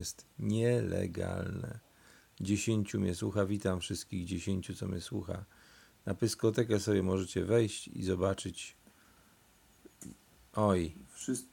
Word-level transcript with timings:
jest 0.00 0.26
nielegalne. 0.38 1.78
Dziesięciu 2.40 3.00
mnie 3.00 3.14
słucha, 3.14 3.46
witam 3.46 3.80
wszystkich 3.80 4.24
dziesięciu, 4.24 4.74
co 4.74 4.86
mnie 4.86 5.00
słucha. 5.00 5.44
Na 6.06 6.14
pyskotekę 6.14 6.80
sobie 6.80 7.02
możecie 7.02 7.44
wejść 7.44 7.88
i 7.88 8.04
zobaczyć. 8.04 8.76
Oj, 10.54 10.94
wszyscy 11.12 11.48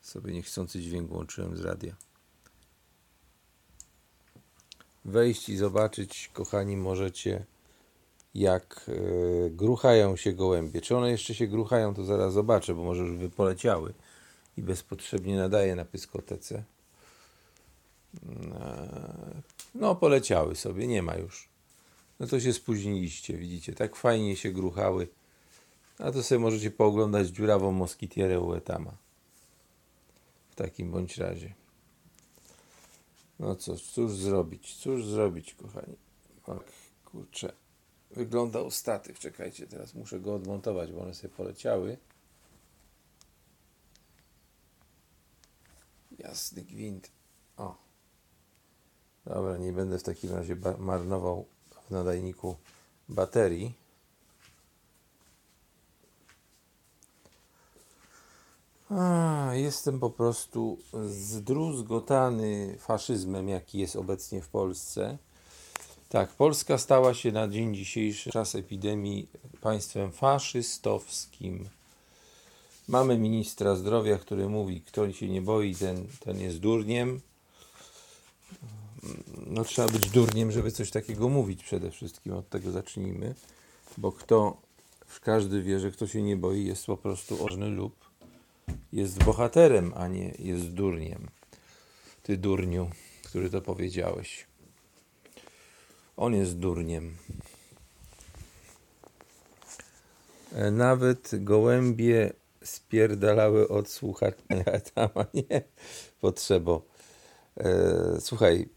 sobie 0.00 0.32
niechcący 0.32 0.80
dźwięk 0.80 1.10
włączyłem 1.10 1.56
z 1.56 1.60
radia. 1.60 1.96
Wejść 5.04 5.48
i 5.48 5.56
zobaczyć, 5.56 6.30
kochani, 6.32 6.76
możecie, 6.76 7.44
jak 8.34 8.86
e, 8.88 9.50
gruchają 9.50 10.16
się 10.16 10.32
gołębie. 10.32 10.80
Czy 10.80 10.96
one 10.96 11.10
jeszcze 11.10 11.34
się 11.34 11.46
gruchają, 11.46 11.94
to 11.94 12.04
zaraz 12.04 12.32
zobaczę, 12.32 12.74
bo 12.74 12.84
może 12.84 13.02
już 13.02 13.18
by 13.18 13.30
poleciały 13.30 13.94
i 14.56 14.62
bezpotrzebnie 14.62 15.36
nadaję 15.36 15.76
na 15.76 15.84
pyskotece. 15.84 16.64
No, 19.74 19.94
poleciały 19.96 20.56
sobie, 20.56 20.86
nie 20.86 21.02
ma 21.02 21.16
już. 21.16 21.48
No 22.20 22.26
to 22.26 22.40
się 22.40 22.52
spóźniliście, 22.52 23.38
widzicie, 23.38 23.72
tak 23.72 23.96
fajnie 23.96 24.36
się 24.36 24.52
gruchały. 24.52 25.08
A 25.98 26.12
to 26.12 26.22
sobie 26.22 26.38
możecie 26.38 26.70
pooglądać 26.70 27.28
dziurawą 27.28 27.72
moskitierę 27.72 28.40
u 28.40 28.54
Etama. 28.54 28.96
W 30.50 30.54
takim 30.54 30.90
bądź 30.90 31.18
razie. 31.18 31.54
No 33.38 33.56
co, 33.56 33.76
cóż 33.76 34.12
zrobić, 34.12 34.76
cóż 34.76 35.04
zrobić, 35.04 35.54
kochani. 35.54 35.96
Och, 36.46 36.64
kurczę, 37.04 37.52
wyglądał 38.10 38.70
statyw. 38.70 39.18
Czekajcie, 39.18 39.66
teraz 39.66 39.94
muszę 39.94 40.20
go 40.20 40.34
odmontować, 40.34 40.92
bo 40.92 41.02
one 41.02 41.14
sobie 41.14 41.34
poleciały. 41.34 41.98
Jasny 46.18 46.62
gwint. 46.62 47.10
O. 47.56 47.85
Dobra, 49.26 49.56
nie 49.56 49.72
będę 49.72 49.98
w 49.98 50.02
takim 50.02 50.30
razie 50.34 50.56
marnował 50.78 51.46
w 51.88 51.90
nadajniku 51.90 52.56
baterii. 53.08 53.74
A, 58.90 59.50
jestem 59.54 60.00
po 60.00 60.10
prostu 60.10 60.78
zdruzgotany 61.08 62.76
faszyzmem, 62.78 63.48
jaki 63.48 63.78
jest 63.78 63.96
obecnie 63.96 64.42
w 64.42 64.48
Polsce. 64.48 65.18
Tak, 66.08 66.30
Polska 66.30 66.78
stała 66.78 67.14
się 67.14 67.32
na 67.32 67.48
dzień 67.48 67.74
dzisiejszy, 67.74 68.30
czas 68.30 68.54
epidemii, 68.54 69.28
państwem 69.60 70.12
faszystowskim. 70.12 71.68
Mamy 72.88 73.18
ministra 73.18 73.76
zdrowia, 73.76 74.18
który 74.18 74.48
mówi, 74.48 74.80
kto 74.80 75.12
się 75.12 75.28
nie 75.28 75.42
boi, 75.42 75.74
ten, 75.74 76.06
ten 76.20 76.40
jest 76.40 76.58
durniem 76.58 77.20
no 79.46 79.64
trzeba 79.64 79.88
być 79.88 80.10
durniem, 80.10 80.52
żeby 80.52 80.70
coś 80.70 80.90
takiego 80.90 81.28
mówić 81.28 81.64
przede 81.64 81.90
wszystkim. 81.90 82.32
Od 82.32 82.48
tego 82.48 82.72
zacznijmy. 82.72 83.34
Bo 83.98 84.12
kto, 84.12 84.56
każdy 85.20 85.62
wie, 85.62 85.80
że 85.80 85.90
kto 85.90 86.06
się 86.06 86.22
nie 86.22 86.36
boi, 86.36 86.64
jest 86.64 86.86
po 86.86 86.96
prostu 86.96 87.44
ożny 87.44 87.68
lub 87.68 88.06
jest 88.92 89.24
bohaterem, 89.24 89.92
a 89.96 90.08
nie 90.08 90.34
jest 90.38 90.68
durniem. 90.68 91.28
Ty 92.22 92.36
durniu, 92.36 92.90
który 93.24 93.50
to 93.50 93.60
powiedziałeś. 93.60 94.46
On 96.16 96.34
jest 96.34 96.58
durniem. 96.58 97.16
E, 100.52 100.70
nawet 100.70 101.30
gołębie 101.44 102.32
spierdalały 102.64 103.68
od 103.68 103.88
słuchania 103.88 104.64
tam, 104.94 105.08
a 105.14 105.24
nie 105.34 105.62
potrzebo. 106.20 106.82
E, 107.56 108.20
słuchaj, 108.20 108.68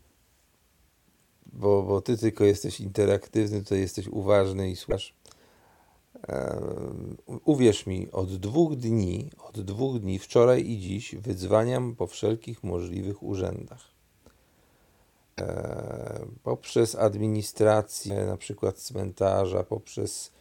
bo, 1.53 1.83
bo 1.83 2.01
ty 2.01 2.17
tylko 2.17 2.43
jesteś 2.43 2.79
interaktywny, 2.79 3.63
to 3.63 3.75
jesteś 3.75 4.07
uważny 4.07 4.71
i 4.71 4.75
słuchasz. 4.75 5.13
Uwierz 7.45 7.85
mi, 7.85 8.11
od 8.11 8.35
dwóch 8.35 8.75
dni, 8.75 9.29
od 9.37 9.61
dwóch 9.61 9.99
dni, 9.99 10.19
wczoraj 10.19 10.69
i 10.69 10.79
dziś, 10.79 11.15
wydzwaniam 11.15 11.95
po 11.95 12.07
wszelkich 12.07 12.63
możliwych 12.63 13.23
urzędach. 13.23 13.91
Poprzez 16.43 16.95
administrację, 16.95 18.25
na 18.25 18.37
przykład 18.37 18.77
cmentarza, 18.77 19.63
poprzez 19.63 20.31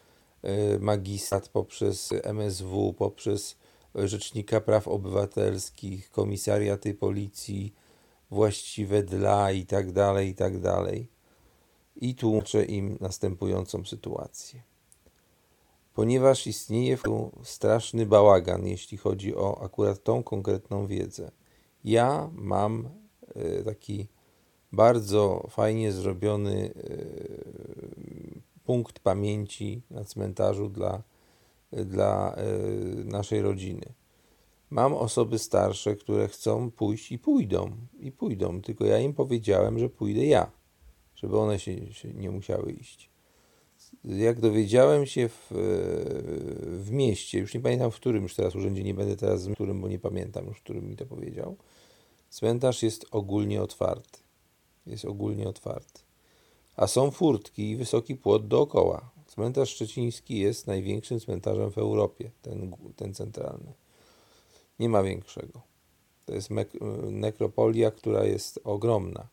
e, 0.42 0.78
magistrat, 0.78 1.48
poprzez 1.48 2.12
MSW, 2.22 2.92
poprzez 2.92 3.56
Rzecznika 3.94 4.60
Praw 4.60 4.88
Obywatelskich, 4.88 6.10
komisariaty 6.10 6.94
policji, 6.94 7.74
właściwe 8.30 9.02
dla 9.02 9.52
i 9.52 9.66
tak 9.66 9.92
dalej, 9.92 10.28
i 10.28 10.34
tak 10.34 10.60
dalej. 10.60 11.08
I 11.96 12.14
tłumaczę 12.14 12.64
im 12.64 12.98
następującą 13.00 13.84
sytuację. 13.84 14.62
Ponieważ 15.94 16.46
istnieje 16.46 16.96
tu 16.96 17.32
straszny 17.42 18.06
bałagan, 18.06 18.66
jeśli 18.66 18.98
chodzi 18.98 19.36
o 19.36 19.62
akurat 19.62 20.02
tą 20.04 20.22
konkretną 20.22 20.86
wiedzę. 20.86 21.30
Ja 21.84 22.30
mam 22.32 22.88
e, 23.34 23.62
taki 23.62 24.08
bardzo 24.72 25.46
fajnie 25.50 25.92
zrobiony 25.92 26.74
e, 26.76 26.94
punkt 28.64 28.98
pamięci 28.98 29.82
na 29.90 30.04
cmentarzu 30.04 30.68
dla, 30.68 31.02
dla 31.72 32.34
e, 32.34 32.44
naszej 33.04 33.42
rodziny. 33.42 33.94
Mam 34.70 34.94
osoby 34.94 35.38
starsze, 35.38 35.96
które 35.96 36.28
chcą 36.28 36.70
pójść 36.70 37.12
i 37.12 37.18
pójdą, 37.18 37.76
i 38.00 38.12
pójdą, 38.12 38.62
tylko 38.62 38.84
ja 38.84 38.98
im 38.98 39.14
powiedziałem, 39.14 39.78
że 39.78 39.88
pójdę 39.88 40.24
ja, 40.24 40.50
żeby 41.14 41.38
one 41.38 41.58
się, 41.58 41.92
się 41.92 42.14
nie 42.14 42.30
musiały 42.30 42.72
iść. 42.72 43.10
Jak 44.04 44.40
dowiedziałem 44.40 45.06
się 45.06 45.28
w, 45.28 45.46
w 46.62 46.90
mieście, 46.90 47.38
już 47.38 47.54
nie 47.54 47.60
pamiętam 47.60 47.90
w 47.90 47.96
którym 47.96 48.22
już 48.22 48.34
teraz 48.34 48.54
urzędzie, 48.54 48.84
nie 48.84 48.94
będę 48.94 49.16
teraz 49.16 49.46
w 49.46 49.54
którym, 49.54 49.80
bo 49.80 49.88
nie 49.88 49.98
pamiętam 49.98 50.46
już, 50.46 50.58
w 50.58 50.62
którym 50.62 50.88
mi 50.88 50.96
to 50.96 51.06
powiedział, 51.06 51.56
cmentarz 52.30 52.82
jest 52.82 53.06
ogólnie 53.10 53.62
otwarty. 53.62 54.18
Jest 54.86 55.04
ogólnie 55.04 55.48
otwarty. 55.48 56.00
A 56.76 56.86
są 56.86 57.10
furtki 57.10 57.70
i 57.70 57.76
wysoki 57.76 58.16
płot 58.16 58.48
dookoła. 58.48 59.10
Cmentarz 59.26 59.70
szczeciński 59.70 60.38
jest 60.38 60.66
największym 60.66 61.20
cmentarzem 61.20 61.70
w 61.70 61.78
Europie, 61.78 62.30
ten, 62.42 62.72
ten 62.96 63.14
centralny. 63.14 63.72
Nie 64.78 64.88
ma 64.88 65.02
większego. 65.02 65.60
To 66.26 66.34
jest 66.34 66.48
nekropolia, 67.10 67.90
która 67.90 68.24
jest 68.24 68.60
ogromna. 68.64 69.26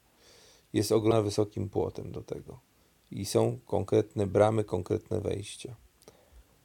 Jest 0.74 0.92
ogromna 0.92 1.22
wysokim 1.22 1.70
płotem 1.70 2.12
do 2.12 2.22
tego. 2.22 2.60
I 3.12 3.26
są 3.26 3.60
konkretne 3.66 4.28
bramy, 4.28 4.64
konkretne 4.64 5.22
wejścia, 5.22 5.76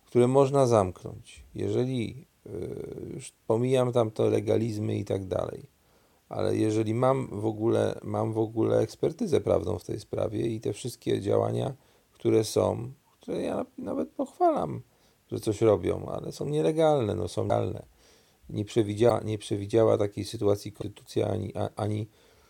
które 0.07 0.29
można 0.29 0.67
zamknąć. 0.67 1.45
Jeżeli 1.55 2.27
y, 2.47 3.11
już 3.15 3.33
pomijam 3.47 3.93
tam 3.93 4.11
to 4.11 4.27
legalizmy 4.27 4.97
i 4.97 5.05
tak 5.05 5.27
dalej, 5.27 5.67
ale 6.29 6.57
jeżeli 6.57 6.95
mam 6.95 7.41
w 7.41 7.47
ogóle, 7.47 8.01
mam 8.03 8.33
w 8.33 8.39
ogóle 8.39 8.79
ekspertyzę 8.79 9.41
prawną 9.41 9.79
w 9.79 9.85
tej 9.85 10.01
sprawie 10.01 10.47
i 10.47 10.61
te 10.61 10.73
wszystkie 10.73 11.21
działania, 11.21 11.75
które 12.13 12.45
są, 12.45 12.93
które 13.21 13.43
ja 13.43 13.67
nawet 13.79 14.11
pochwalam, 14.11 14.83
że 15.33 15.41
coś 15.41 15.61
robią, 15.61 16.07
ale 16.07 16.33
są 16.33 16.49
nielegalne, 16.49 17.15
no 17.15 17.29
są 17.29 17.43
legalne 17.43 17.83
nie 18.53 18.65
przewidziała, 18.65 19.21
nie 19.21 19.39
przewidziała 19.39 19.99
takiej 19.99 20.25
sytuacji 20.25 20.73
konstytucja 20.73 21.29
ani, 21.29 21.53
ani 21.77 22.09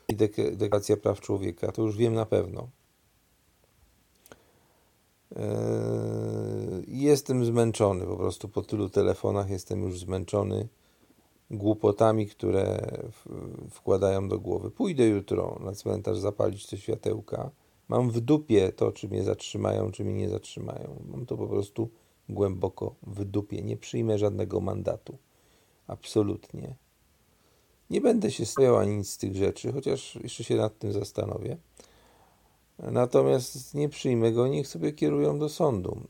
deklaracja 0.08 0.96
praw 0.96 1.20
człowieka. 1.20 1.72
To 1.72 1.82
już 1.82 1.96
wiem 1.96 2.14
na 2.14 2.26
pewno. 2.26 2.68
Eee, 5.36 5.42
jestem 6.88 7.44
zmęczony 7.44 8.06
po 8.06 8.16
prostu 8.16 8.48
po 8.48 8.62
tylu 8.62 8.88
telefonach, 8.88 9.50
jestem 9.50 9.82
już 9.82 9.98
zmęczony 9.98 10.68
głupotami, 11.50 12.26
które 12.26 12.80
wkładają 13.70 14.28
do 14.28 14.38
głowy. 14.38 14.70
Pójdę 14.70 15.06
jutro 15.06 15.58
na 15.64 15.72
cmentarz 15.72 16.18
zapalić 16.18 16.66
te 16.66 16.76
światełka. 16.76 17.50
Mam 17.88 18.10
w 18.10 18.20
dupie 18.20 18.72
to, 18.72 18.92
czy 18.92 19.08
mnie 19.08 19.24
zatrzymają, 19.24 19.90
czy 19.90 20.04
mnie 20.04 20.14
nie 20.14 20.28
zatrzymają. 20.28 20.96
Mam 21.10 21.26
to 21.26 21.36
po 21.36 21.46
prostu 21.46 21.88
głęboko 22.28 22.94
w 23.02 23.24
dupie. 23.24 23.62
Nie 23.62 23.76
przyjmę 23.76 24.18
żadnego 24.18 24.60
mandatu. 24.60 25.18
Absolutnie. 25.90 26.74
Nie 27.90 28.00
będę 28.00 28.30
się 28.30 28.46
stawiał 28.46 28.76
ani 28.76 28.96
nic 28.96 29.10
z 29.10 29.18
tych 29.18 29.36
rzeczy, 29.36 29.72
chociaż 29.72 30.14
jeszcze 30.14 30.44
się 30.44 30.56
nad 30.56 30.78
tym 30.78 30.92
zastanowię. 30.92 31.56
Natomiast 32.78 33.74
nie 33.74 33.88
przyjmę 33.88 34.32
go, 34.32 34.48
niech 34.48 34.68
sobie 34.68 34.92
kierują 34.92 35.38
do 35.38 35.48
sądu. 35.48 36.00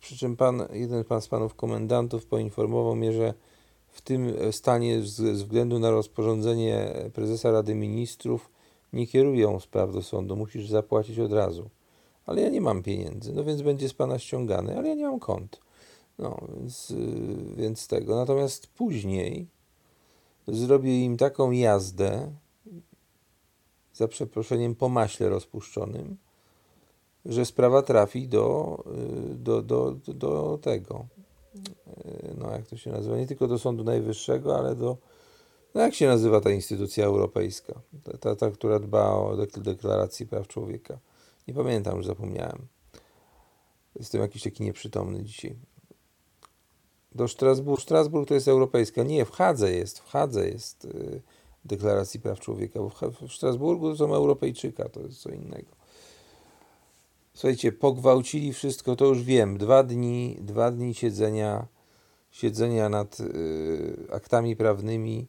Przy 0.00 0.16
czym 0.16 0.36
pan, 0.36 0.62
jeden 0.72 1.04
pan 1.04 1.20
z 1.20 1.28
panów 1.28 1.54
komendantów 1.54 2.26
poinformował 2.26 2.96
mnie, 2.96 3.12
że 3.12 3.34
w 3.88 4.00
tym 4.00 4.34
stanie 4.50 5.02
ze 5.02 5.32
względu 5.32 5.78
na 5.78 5.90
rozporządzenie 5.90 6.94
prezesa 7.14 7.50
Rady 7.50 7.74
Ministrów 7.74 8.50
nie 8.92 9.06
kierują 9.06 9.60
spraw 9.60 9.92
do 9.92 10.02
sądu, 10.02 10.36
musisz 10.36 10.68
zapłacić 10.68 11.18
od 11.18 11.32
razu. 11.32 11.70
Ale 12.26 12.42
ja 12.42 12.48
nie 12.48 12.60
mam 12.60 12.82
pieniędzy, 12.82 13.32
no 13.32 13.44
więc 13.44 13.62
będzie 13.62 13.88
z 13.88 13.94
pana 13.94 14.18
ściągany, 14.18 14.78
ale 14.78 14.88
ja 14.88 14.94
nie 14.94 15.04
mam 15.04 15.20
kont. 15.20 15.60
No, 16.18 16.40
więc, 16.56 16.90
y, 16.90 16.96
więc 17.56 17.86
tego. 17.86 18.16
Natomiast 18.16 18.66
później 18.66 19.46
zrobię 20.48 21.04
im 21.04 21.16
taką 21.16 21.50
jazdę, 21.50 22.32
za 23.94 24.08
przeproszeniem 24.08 24.74
po 24.74 24.88
maśle 24.88 25.28
rozpuszczonym, 25.28 26.16
że 27.24 27.44
sprawa 27.44 27.82
trafi 27.82 28.28
do, 28.28 28.78
do, 29.34 29.62
do, 29.62 29.90
do, 29.92 30.14
do 30.14 30.58
tego, 30.62 31.06
no 32.38 32.50
jak 32.50 32.66
to 32.66 32.76
się 32.76 32.90
nazywa, 32.90 33.16
nie 33.16 33.26
tylko 33.26 33.48
do 33.48 33.58
Sądu 33.58 33.84
Najwyższego, 33.84 34.58
ale 34.58 34.74
do, 34.74 34.96
no 35.74 35.80
jak 35.80 35.94
się 35.94 36.06
nazywa 36.06 36.40
ta 36.40 36.50
instytucja 36.50 37.04
europejska, 37.04 37.80
ta, 38.04 38.18
ta, 38.18 38.36
ta 38.36 38.50
która 38.50 38.78
dba 38.78 39.10
o 39.10 39.36
deklarację 39.56 40.26
praw 40.26 40.48
człowieka. 40.48 40.98
Nie 41.48 41.54
pamiętam, 41.54 41.96
już 41.96 42.06
zapomniałem. 42.06 42.66
Jestem 43.96 44.20
jakiś 44.20 44.42
taki 44.42 44.62
nieprzytomny 44.62 45.24
dzisiaj. 45.24 45.56
Do 47.14 47.28
Strasburgu. 47.28 47.80
Strasburg 47.80 48.28
to 48.28 48.34
jest 48.34 48.48
europejska. 48.48 49.02
Nie, 49.02 49.24
w 49.24 49.30
Hadze 49.30 49.72
jest. 49.72 49.98
W 49.98 50.10
Hadze 50.10 50.48
jest 50.48 50.84
y, 50.84 51.22
deklaracji 51.64 52.20
praw 52.20 52.40
człowieka. 52.40 52.80
Bo 52.80 52.90
w 53.28 53.32
Strasburgu 53.32 53.90
to 53.90 53.96
są 53.96 54.14
Europejczyka, 54.14 54.88
to 54.88 55.00
jest 55.00 55.20
co 55.20 55.30
innego. 55.30 55.84
Słuchajcie, 57.34 57.72
pogwałcili 57.72 58.52
wszystko, 58.52 58.96
to 58.96 59.04
już 59.04 59.22
wiem. 59.22 59.58
Dwa 59.58 59.82
dni, 59.82 60.38
dwa 60.40 60.70
dni 60.70 60.94
siedzenia, 60.94 61.66
siedzenia 62.30 62.88
nad 62.88 63.20
y, 63.20 63.96
aktami 64.12 64.56
prawnymi 64.56 65.26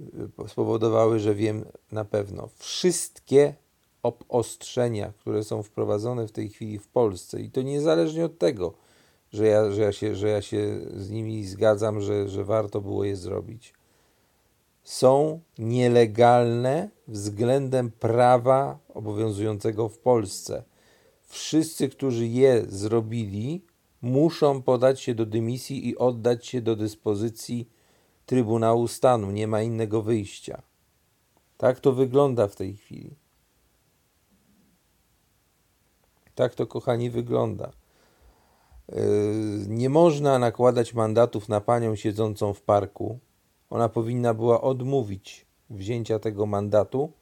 y, 0.00 0.48
spowodowały, 0.48 1.18
że 1.18 1.34
wiem 1.34 1.64
na 1.92 2.04
pewno. 2.04 2.48
Wszystkie 2.56 3.54
obostrzenia, 4.02 5.12
które 5.20 5.44
są 5.44 5.62
wprowadzone 5.62 6.28
w 6.28 6.32
tej 6.32 6.48
chwili 6.48 6.78
w 6.78 6.88
Polsce, 6.88 7.40
i 7.40 7.50
to 7.50 7.62
niezależnie 7.62 8.24
od 8.24 8.38
tego, 8.38 8.74
że 9.32 9.46
ja, 9.46 9.72
że 9.72 9.82
ja, 9.82 9.92
się, 9.92 10.16
że 10.16 10.28
ja 10.28 10.42
się 10.42 10.80
z 10.96 11.10
nimi 11.10 11.44
zgadzam, 11.46 12.00
że, 12.00 12.28
że 12.28 12.44
warto 12.44 12.80
było 12.80 13.04
je 13.04 13.16
zrobić, 13.16 13.74
są 14.82 15.40
nielegalne 15.58 16.90
względem 17.08 17.90
prawa 17.90 18.78
obowiązującego 18.94 19.88
w 19.88 19.98
Polsce. 19.98 20.64
Wszyscy, 21.22 21.88
którzy 21.88 22.26
je 22.26 22.64
zrobili, 22.68 23.64
muszą 24.02 24.62
podać 24.62 25.00
się 25.00 25.14
do 25.14 25.26
dymisji 25.26 25.88
i 25.88 25.98
oddać 25.98 26.46
się 26.46 26.60
do 26.60 26.76
dyspozycji 26.76 27.68
Trybunału 28.26 28.88
Stanu. 28.88 29.30
Nie 29.30 29.46
ma 29.46 29.62
innego 29.62 30.02
wyjścia. 30.02 30.62
Tak 31.56 31.80
to 31.80 31.92
wygląda 31.92 32.48
w 32.48 32.56
tej 32.56 32.76
chwili. 32.76 33.16
Tak 36.34 36.54
to, 36.54 36.66
kochani, 36.66 37.10
wygląda. 37.10 37.72
Yy, 38.92 39.66
nie 39.68 39.88
można 39.88 40.38
nakładać 40.38 40.94
mandatów 40.94 41.48
na 41.48 41.60
panią 41.60 41.96
siedzącą 41.96 42.54
w 42.54 42.62
parku. 42.62 43.18
Ona 43.70 43.88
powinna 43.88 44.34
była 44.34 44.60
odmówić 44.60 45.46
wzięcia 45.70 46.18
tego 46.18 46.46
mandatu 46.46 47.12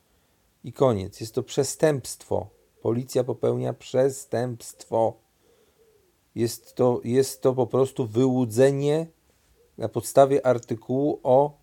i 0.65 0.73
koniec. 0.73 1.21
Jest 1.21 1.35
to 1.35 1.43
przestępstwo. 1.43 2.47
Policja 2.81 3.25
popełnia 3.25 3.73
przestępstwo. 3.73 5.15
Jest 6.35 6.75
to, 6.75 7.01
jest 7.05 7.43
to 7.43 7.55
po 7.55 7.67
prostu 7.67 8.07
wyłudzenie 8.07 9.07
na 9.79 9.89
podstawie 9.89 10.47
artykułu 10.47 11.21
o 11.23 11.59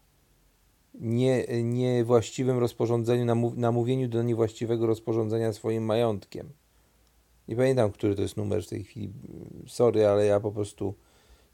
nie, 0.94 1.64
niewłaściwym 1.64 2.60
rozporządzeniu, 2.60 3.36
namówieniu 3.56 4.08
do 4.08 4.24
niewłaściwego 4.24 4.88
rozporządzenia 4.88 5.54
swoim 5.54 5.84
majątkiem. 5.84 6.50
Nie 7.48 7.56
pamiętam, 7.56 7.92
który 7.92 8.16
to 8.16 8.22
jest 8.22 8.38
numer 8.38 8.64
w 8.64 8.68
tej 8.68 8.84
chwili. 8.84 9.14
Sorry, 9.68 10.08
ale 10.08 10.26
ja 10.26 10.40
po 10.40 10.52
prostu 10.52 10.94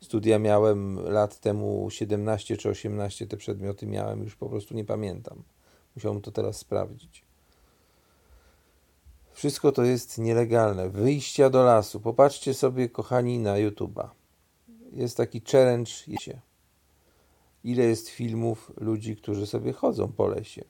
studia 0.02 0.40
miałem 0.40 1.00
lat 1.04 1.40
temu 1.40 1.90
17 1.90 2.58
czy 2.58 2.70
18, 2.70 3.28
te 3.28 3.38
przedmioty 3.38 3.88
miałem, 3.88 4.24
już 4.24 4.36
po 4.36 4.50
prostu 4.50 4.76
nie 4.76 4.86
pamiętam. 4.86 5.44
Musiałbym 5.96 6.22
to 6.22 6.32
teraz 6.32 6.58
sprawdzić. 6.58 7.24
Wszystko 9.32 9.72
to 9.72 9.84
jest 9.84 10.18
nielegalne. 10.18 10.90
Wyjścia 10.90 11.50
do 11.50 11.64
lasu. 11.64 12.00
Popatrzcie 12.00 12.54
sobie, 12.54 12.90
kochani, 12.90 13.40
na 13.40 13.56
YouTube'a. 13.56 14.10
Jest 14.94 15.18
taki 15.18 15.42
challenge. 15.52 15.92
Ile 17.64 17.84
jest 17.84 18.10
filmów 18.10 18.72
ludzi, 18.78 19.16
którzy 19.16 19.48
sobie 19.48 19.74
chodzą 19.74 20.08
po 20.08 20.28
lesie? 20.28 20.64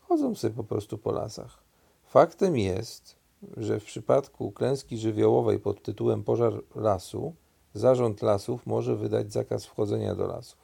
Chodzą 0.00 0.34
sobie 0.34 0.54
po 0.54 0.64
prostu 0.64 0.98
po 0.98 1.12
lasach. 1.12 1.62
Faktem 2.04 2.58
jest, 2.58 3.16
że 3.56 3.80
w 3.80 3.84
przypadku 3.84 4.52
klęski 4.52 4.98
żywiołowej 4.98 5.58
pod 5.58 5.82
tytułem 5.82 6.24
pożar 6.24 6.52
lasu, 6.74 7.34
zarząd 7.74 8.22
lasów 8.22 8.66
może 8.66 8.96
wydać 8.96 9.32
zakaz 9.32 9.66
wchodzenia 9.66 10.14
do 10.14 10.26
lasów. 10.26 10.58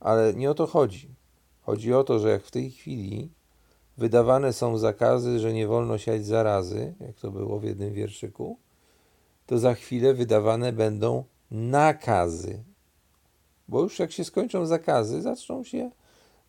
Ale 0.00 0.34
nie 0.34 0.50
o 0.50 0.54
to 0.54 0.66
chodzi. 0.66 1.14
Chodzi 1.62 1.94
o 1.94 2.04
to, 2.04 2.18
że 2.18 2.30
jak 2.30 2.42
w 2.42 2.50
tej 2.50 2.70
chwili 2.70 3.30
wydawane 3.96 4.52
są 4.52 4.78
zakazy, 4.78 5.38
że 5.38 5.52
nie 5.52 5.66
wolno 5.66 5.98
siać 5.98 6.26
zarazy, 6.26 6.94
jak 7.00 7.16
to 7.16 7.30
było 7.30 7.60
w 7.60 7.64
jednym 7.64 7.92
wierszyku, 7.92 8.58
to 9.46 9.58
za 9.58 9.74
chwilę 9.74 10.14
wydawane 10.14 10.72
będą 10.72 11.24
nakazy. 11.50 12.64
Bo 13.68 13.82
już 13.82 13.98
jak 13.98 14.12
się 14.12 14.24
skończą 14.24 14.66
zakazy, 14.66 15.22
zaczną 15.22 15.64
się 15.64 15.90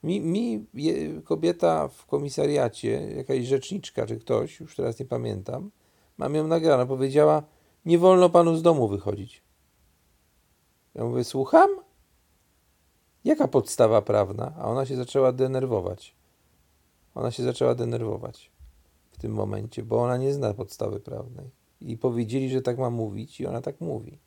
mi, 0.04 0.22
mi 0.22 0.66
je, 0.74 1.22
kobieta 1.22 1.88
w 1.88 2.06
komisariacie, 2.06 2.90
jakaś 3.16 3.46
rzeczniczka 3.46 4.06
czy 4.06 4.18
ktoś, 4.18 4.60
już 4.60 4.76
teraz 4.76 5.00
nie 5.00 5.06
pamiętam, 5.06 5.72
mam 6.18 6.36
ją 6.36 6.48
nagrane, 6.48 6.88
powiedziała, 6.88 7.44
nie 7.86 8.00
wolno 8.00 8.30
panu 8.30 8.56
z 8.56 8.62
domu 8.62 8.88
wychodzić. 8.88 9.44
Ja 10.96 11.04
mówię, 11.04 11.24
słucham? 11.24 11.70
Jaka 13.24 13.48
podstawa 13.48 14.02
prawna? 14.02 14.54
A 14.58 14.66
ona 14.66 14.86
się 14.86 14.96
zaczęła 14.96 15.32
denerwować. 15.32 16.16
Ona 17.16 17.32
się 17.32 17.44
zaczęła 17.44 17.76
denerwować 17.76 18.52
w 19.12 19.18
tym 19.18 19.32
momencie, 19.32 19.84
bo 19.84 20.04
ona 20.04 20.18
nie 20.18 20.34
zna 20.34 20.54
podstawy 20.54 21.00
prawnej. 21.00 21.50
I 21.82 21.98
powiedzieli, 21.98 22.50
że 22.50 22.62
tak 22.62 22.78
ma 22.78 22.90
mówić, 22.90 23.40
i 23.40 23.46
ona 23.46 23.62
tak 23.62 23.82
mówi. 23.82 24.20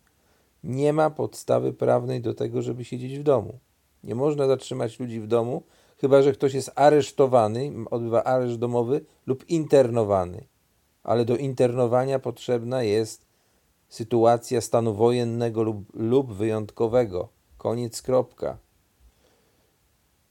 Nie 0.64 0.92
ma 0.92 1.10
podstawy 1.10 1.72
prawnej 1.72 2.20
do 2.20 2.34
tego, 2.34 2.62
żeby 2.62 2.84
siedzieć 2.84 3.18
w 3.18 3.22
domu. 3.22 3.58
Nie 4.04 4.14
można 4.14 4.46
zatrzymać 4.46 5.00
ludzi 5.00 5.20
w 5.20 5.26
domu, 5.26 5.62
chyba 6.00 6.22
że 6.22 6.32
ktoś 6.32 6.54
jest 6.54 6.70
aresztowany, 6.74 7.72
odbywa 7.90 8.24
areszt 8.24 8.58
domowy 8.58 9.04
lub 9.26 9.48
internowany. 9.48 10.44
Ale 11.02 11.24
do 11.24 11.36
internowania 11.36 12.18
potrzebna 12.18 12.82
jest 12.82 13.26
sytuacja 13.88 14.60
stanu 14.60 14.94
wojennego 14.94 15.62
lub, 15.62 15.78
lub 15.94 16.32
wyjątkowego. 16.32 17.28
Koniec, 17.58 18.02
kropka. 18.02 18.58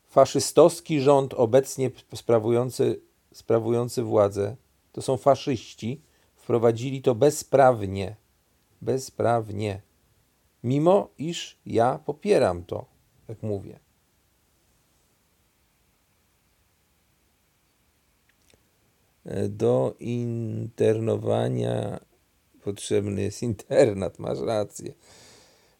Faszystowski 0.07 1.01
rząd 1.01 1.33
obecnie 1.33 1.91
sprawujący, 2.15 3.01
sprawujący 3.33 4.03
władzę, 4.03 4.55
to 4.91 5.01
są 5.01 5.17
faszyści, 5.17 6.01
wprowadzili 6.35 7.01
to 7.01 7.15
bezprawnie. 7.15 8.15
Bezprawnie. 8.81 9.81
Mimo 10.63 11.09
iż 11.17 11.59
ja 11.65 11.99
popieram 12.05 12.63
to 12.63 12.98
jak 13.29 13.43
mówię. 13.43 13.79
Do 19.49 19.95
internowania 19.99 21.99
potrzebny 22.63 23.21
jest 23.21 23.43
internat, 23.43 24.19
masz 24.19 24.39
rację. 24.39 24.93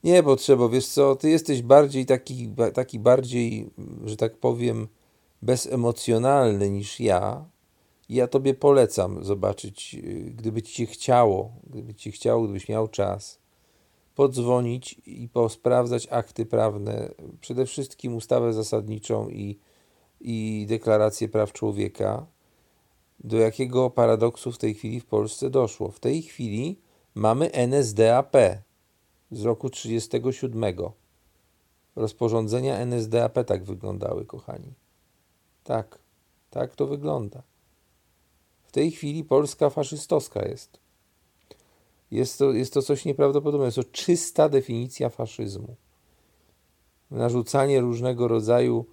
Nie 0.03 0.23
potrzeba, 0.23 0.69
wiesz 0.69 0.87
co, 0.87 1.15
ty 1.15 1.29
jesteś 1.29 1.61
bardziej 1.61 2.05
taki, 2.05 2.53
taki 2.73 2.99
bardziej, 2.99 3.69
że 4.05 4.17
tak 4.17 4.37
powiem, 4.37 4.87
bezemocjonalny 5.41 6.69
niż 6.69 6.99
ja. 6.99 7.45
Ja 8.09 8.27
tobie 8.27 8.53
polecam 8.53 9.23
zobaczyć, 9.23 9.97
gdyby 10.25 10.61
ci 10.61 10.85
chciało, 10.85 11.51
gdyby 11.69 11.93
ci 11.93 12.11
chciało, 12.11 12.43
gdybyś 12.43 12.69
miał 12.69 12.87
czas 12.87 13.39
podzwonić 14.19 15.01
i 15.05 15.29
posprawdzać 15.29 16.07
akty 16.11 16.45
prawne, 16.45 17.09
przede 17.41 17.65
wszystkim 17.65 18.15
ustawę 18.15 18.53
zasadniczą 18.53 19.29
i, 19.29 19.59
i 20.21 20.65
deklarację 20.69 21.29
praw 21.29 21.53
człowieka, 21.53 22.25
do 23.19 23.38
jakiego 23.38 23.89
paradoksu 23.89 24.51
w 24.51 24.57
tej 24.57 24.73
chwili 24.73 24.99
w 24.99 25.05
Polsce 25.05 25.49
doszło. 25.49 25.91
W 25.91 25.99
tej 25.99 26.21
chwili 26.21 26.79
mamy 27.15 27.51
NSDAP 27.51 28.35
z 29.31 29.41
roku 29.41 29.69
1937. 29.69 30.75
Rozporządzenia 31.95 32.77
NSDAP 32.77 33.45
tak 33.45 33.63
wyglądały, 33.63 34.25
kochani. 34.25 34.73
Tak, 35.63 35.99
tak 36.49 36.75
to 36.75 36.88
wygląda. 36.88 37.43
W 38.63 38.71
tej 38.71 38.91
chwili 38.91 39.23
Polska 39.23 39.69
faszystowska 39.69 40.47
jest. 40.47 40.78
Jest 42.11 42.39
to, 42.39 42.51
jest 42.51 42.73
to 42.73 42.81
coś 42.81 43.05
nieprawdopodobnego. 43.05 43.65
Jest 43.65 43.75
to 43.75 43.83
czysta 43.83 44.49
definicja 44.49 45.09
faszyzmu. 45.09 45.75
Narzucanie 47.11 47.81
różnego 47.81 48.27
rodzaju 48.27 48.85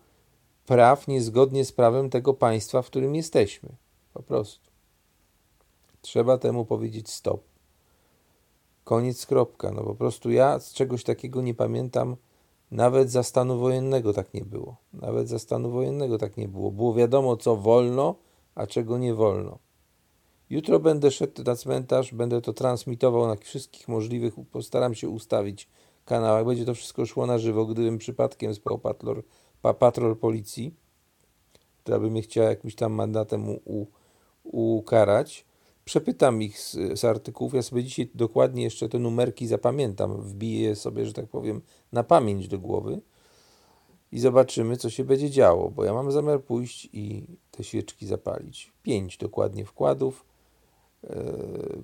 praw 0.66 1.08
niezgodnie 1.08 1.64
z 1.64 1.72
prawem 1.72 2.10
tego 2.10 2.34
państwa, 2.34 2.82
w 2.82 2.86
którym 2.86 3.14
jesteśmy. 3.14 3.68
Po 4.14 4.22
prostu. 4.22 4.70
Trzeba 6.00 6.38
temu 6.38 6.64
powiedzieć 6.64 7.10
stop. 7.10 7.42
Koniec, 8.84 9.26
kropka. 9.26 9.70
No 9.70 9.82
po 9.82 9.94
prostu 9.94 10.30
ja 10.30 10.58
z 10.58 10.72
czegoś 10.72 11.04
takiego 11.04 11.42
nie 11.42 11.54
pamiętam 11.54 12.16
Nawet 12.70 13.10
za 13.10 13.22
stanu 13.22 13.58
wojennego 13.58 14.12
tak 14.12 14.34
nie 14.34 14.44
było. 14.44 14.76
Nawet 14.92 15.28
za 15.28 15.38
stanu 15.38 15.70
wojennego 15.70 16.18
tak 16.18 16.36
nie 16.36 16.48
było. 16.48 16.70
Było 16.70 16.94
wiadomo, 16.94 17.36
co 17.36 17.56
wolno, 17.56 18.14
a 18.54 18.66
czego 18.66 18.98
nie 18.98 19.14
wolno. 19.14 19.58
Jutro 20.50 20.80
będę 20.80 21.10
szedł 21.10 21.42
na 21.44 21.56
cmentarz, 21.56 22.14
będę 22.14 22.40
to 22.40 22.52
transmitował 22.52 23.26
na 23.26 23.36
wszystkich 23.36 23.88
możliwych, 23.88 24.34
postaram 24.52 24.94
się 24.94 25.08
ustawić 25.08 25.68
kanałach. 26.04 26.44
Będzie 26.44 26.64
to 26.64 26.74
wszystko 26.74 27.06
szło 27.06 27.26
na 27.26 27.38
żywo. 27.38 27.66
Gdybym 27.66 27.98
przypadkiem 27.98 28.54
spał 28.54 28.78
patrol, 28.78 29.22
patrol 29.78 30.16
policji, 30.16 30.74
która 31.78 31.98
by 31.98 32.10
mnie 32.10 32.22
chciała 32.22 32.48
jakimś 32.48 32.74
tam 32.74 32.92
mandatem 32.92 33.48
u, 33.48 33.60
u, 33.64 33.86
ukarać, 34.76 35.46
przepytam 35.84 36.42
ich 36.42 36.60
z, 36.60 36.98
z, 36.98 37.04
artykułów. 37.04 37.54
Ja 37.54 37.62
sobie 37.62 37.84
dzisiaj 37.84 38.10
dokładnie 38.14 38.62
jeszcze 38.62 38.88
te 38.88 38.98
numerki 38.98 39.46
zapamiętam, 39.46 40.22
wbiję 40.22 40.76
sobie, 40.76 41.06
że 41.06 41.12
tak 41.12 41.26
powiem, 41.26 41.62
na 41.92 42.04
pamięć 42.04 42.48
do 42.48 42.58
głowy 42.58 43.00
i 44.12 44.18
zobaczymy, 44.18 44.76
co 44.76 44.90
się 44.90 45.04
będzie 45.04 45.30
działo, 45.30 45.70
bo 45.70 45.84
ja 45.84 45.92
mam 45.92 46.12
zamiar 46.12 46.42
pójść 46.42 46.88
i 46.92 47.26
te 47.50 47.64
świeczki 47.64 48.06
zapalić. 48.06 48.72
Pięć 48.82 49.18
dokładnie 49.18 49.64
wkładów. 49.64 50.25
E, 51.10 51.22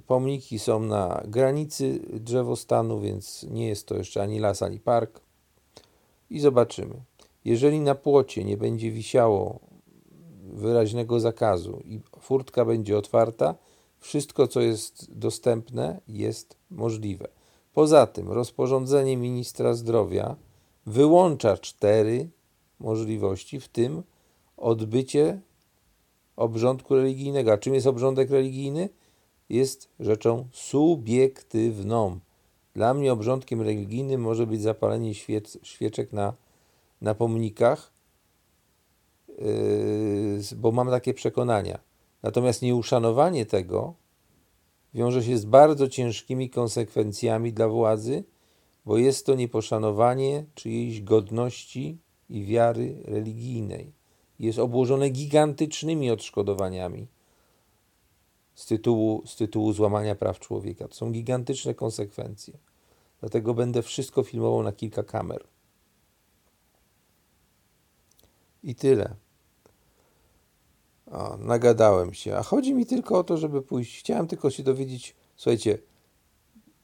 pomniki 0.07 0.59
są 0.59 0.81
na 0.81 1.23
granicy 1.29 2.01
drzewostanu, 2.13 3.01
więc 3.01 3.47
nie 3.51 3.69
jest 3.69 3.87
to 3.87 3.97
jeszcze 3.97 4.23
ani 4.23 4.39
las, 4.39 4.63
ani 4.63 4.81
park. 4.81 5.21
I 6.31 6.41
zobaczymy. 6.41 6.95
Jeżeli 7.45 7.81
na 7.81 7.95
płocie 7.95 8.45
nie 8.45 8.57
będzie 8.57 8.91
wisiało 8.91 9.61
wyraźnego 10.53 11.21
zakazu 11.21 11.81
i 11.85 12.01
furtka 12.21 12.65
będzie 12.65 12.99
otwarta, 12.99 13.55
wszystko, 13.99 14.49
co 14.49 14.61
jest 14.61 15.19
dostępne, 15.19 16.01
jest 16.09 16.57
możliwe. 16.71 17.29
Poza 17.73 18.07
tym 18.07 18.33
rozporządzenie 18.33 19.17
ministra 19.17 19.75
zdrowia 19.75 20.37
wyłącza 20.87 21.57
cztery 21.57 22.31
możliwości, 22.79 23.61
w 23.61 23.69
tym 23.69 24.03
odbycie 24.57 25.41
obrządku 26.37 26.95
religijnego. 26.95 27.53
A 27.53 27.59
czym 27.59 27.75
jest 27.75 27.87
obrządek 27.87 28.31
religijny? 28.31 28.89
Jest 29.53 29.89
rzeczą 30.01 30.49
subiektywną. 30.53 32.19
Dla 32.75 32.95
mnie 32.95 33.13
obrządkiem 33.13 33.61
religijnym 33.61 34.21
może 34.21 34.47
być 34.47 34.63
zapalenie 34.63 35.15
świec, 35.15 35.59
świeczek 35.63 36.13
na, 36.13 36.35
na 37.01 37.15
pomnikach, 37.15 37.93
yy, 39.29 40.57
bo 40.57 40.73
mam 40.73 40.91
takie 40.91 41.15
przekonania. 41.15 41.79
Natomiast 42.23 42.63
nieuszanowanie 42.63 43.47
tego 43.47 43.95
wiąże 44.95 45.23
się 45.23 45.39
z 45.39 45.45
bardzo 45.45 45.89
ciężkimi 45.89 46.51
konsekwencjami 46.51 47.53
dla 47.53 47.69
władzy, 47.69 48.25
bo 48.87 48.99
jest 48.99 49.27
to 49.27 49.35
nieposzanowanie 49.35 50.45
czyjejś 50.55 51.03
godności 51.03 51.99
i 52.31 52.45
wiary 52.45 53.03
religijnej. 53.05 53.93
Jest 54.39 54.59
obłożone 54.59 55.11
gigantycznymi 55.11 56.11
odszkodowaniami 56.11 57.07
z 58.55 58.67
tytułu, 58.67 59.23
z 59.27 59.37
tytułu 59.37 59.73
złamania 59.73 60.15
praw 60.15 60.39
człowieka. 60.39 60.89
To 60.89 60.95
są 60.95 61.13
gigantyczne 61.13 61.75
konsekwencje. 61.75 62.59
Dlatego 63.21 63.55
będę 63.55 63.83
wszystko 63.83 64.23
filmował 64.23 64.63
na 64.63 64.73
kilka 64.73 65.03
kamer. 65.03 65.45
I 68.63 68.75
tyle. 68.75 69.15
O, 71.07 71.37
nagadałem 71.37 72.15
się. 72.15 72.37
A 72.37 72.43
chodzi 72.43 72.75
mi 72.75 72.87
tylko 72.87 73.19
o 73.19 73.25
to, 73.25 73.37
żeby 73.37 73.63
pójść. 73.63 73.99
Chciałem 73.99 74.27
tylko 74.27 74.51
się 74.51 74.63
dowiedzieć. 74.63 75.17
Słuchajcie, 75.37 75.79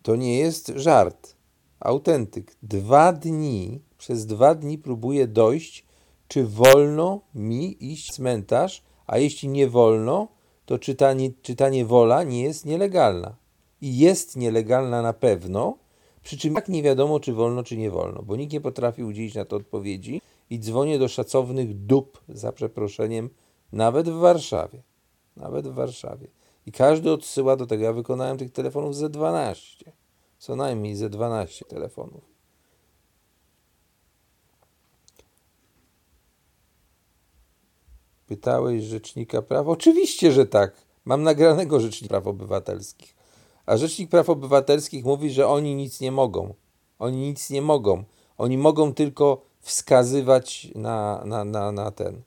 to 0.02 0.16
nie 0.16 0.38
jest 0.38 0.72
żart. 0.76 1.36
Autentyk. 1.80 2.56
Dwa 2.62 3.12
dni, 3.12 3.80
przez 3.98 4.26
dwa 4.26 4.54
dni 4.54 4.78
próbuję 4.78 5.26
dojść, 5.26 5.86
czy 6.28 6.46
wolno 6.46 7.20
mi 7.34 7.92
iść 7.92 8.10
w 8.10 8.14
cmentarz, 8.14 8.82
a 9.06 9.18
jeśli 9.18 9.48
nie 9.48 9.68
wolno, 9.68 10.28
to 10.68 10.78
czytanie, 10.78 11.30
czytanie 11.42 11.84
wola 11.84 12.22
nie 12.22 12.42
jest 12.42 12.66
nielegalna. 12.66 13.36
I 13.80 13.98
jest 13.98 14.36
nielegalna 14.36 15.02
na 15.02 15.12
pewno, 15.12 15.78
przy 16.22 16.38
czym 16.38 16.54
jak 16.54 16.68
nie 16.68 16.82
wiadomo, 16.82 17.20
czy 17.20 17.32
wolno, 17.32 17.62
czy 17.62 17.76
nie 17.76 17.90
wolno, 17.90 18.22
bo 18.22 18.36
nikt 18.36 18.52
nie 18.52 18.60
potrafi 18.60 19.04
udzielić 19.04 19.34
na 19.34 19.44
to 19.44 19.56
odpowiedzi 19.56 20.20
i 20.50 20.58
dzwonię 20.58 20.98
do 20.98 21.08
szacownych 21.08 21.74
dup, 21.74 22.20
za 22.28 22.52
przeproszeniem, 22.52 23.30
nawet 23.72 24.08
w 24.08 24.18
Warszawie. 24.18 24.82
Nawet 25.36 25.68
w 25.68 25.74
Warszawie. 25.74 26.28
I 26.66 26.72
każdy 26.72 27.12
odsyła 27.12 27.56
do 27.56 27.66
tego. 27.66 27.84
Ja 27.84 27.92
wykonałem 27.92 28.38
tych 28.38 28.52
telefonów 28.52 28.96
ze 28.96 29.08
12. 29.10 29.92
Co 30.38 30.56
najmniej 30.56 30.96
ze 30.96 31.10
12 31.10 31.64
telefonów. 31.64 32.37
Pytałeś 38.28 38.84
Rzecznika 38.84 39.42
Praw? 39.42 39.68
Oczywiście, 39.68 40.32
że 40.32 40.46
tak. 40.46 40.72
Mam 41.04 41.22
nagranego 41.22 41.80
Rzecznika 41.80 42.08
Praw 42.08 42.26
Obywatelskich. 42.26 43.16
A 43.66 43.76
Rzecznik 43.76 44.10
Praw 44.10 44.30
Obywatelskich 44.30 45.04
mówi, 45.04 45.30
że 45.30 45.46
oni 45.46 45.74
nic 45.74 46.00
nie 46.00 46.12
mogą. 46.12 46.54
Oni 46.98 47.16
nic 47.16 47.50
nie 47.50 47.62
mogą. 47.62 48.04
Oni 48.38 48.58
mogą 48.58 48.94
tylko 48.94 49.42
wskazywać 49.60 50.68
na, 50.74 51.22
na, 51.24 51.44
na, 51.44 51.72
na 51.72 51.90
ten. 51.90 52.22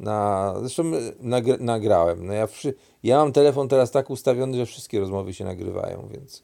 Na, 0.00 0.54
zresztą 0.60 0.84
nagra, 1.20 1.56
nagrałem. 1.60 2.26
No 2.26 2.32
ja, 2.32 2.48
ja 3.02 3.16
mam 3.16 3.32
telefon 3.32 3.68
teraz 3.68 3.90
tak 3.90 4.10
ustawiony, 4.10 4.56
że 4.56 4.66
wszystkie 4.66 5.00
rozmowy 5.00 5.34
się 5.34 5.44
nagrywają, 5.44 6.08
więc 6.12 6.42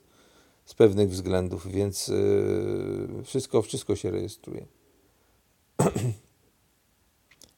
z 0.65 0.75
pewnych 0.75 1.11
względów, 1.11 1.67
więc 1.69 2.09
yy, 2.09 3.25
wszystko, 3.25 3.63
wszystko 3.63 3.97
się 3.97 4.11
rejestruje. 4.11 4.67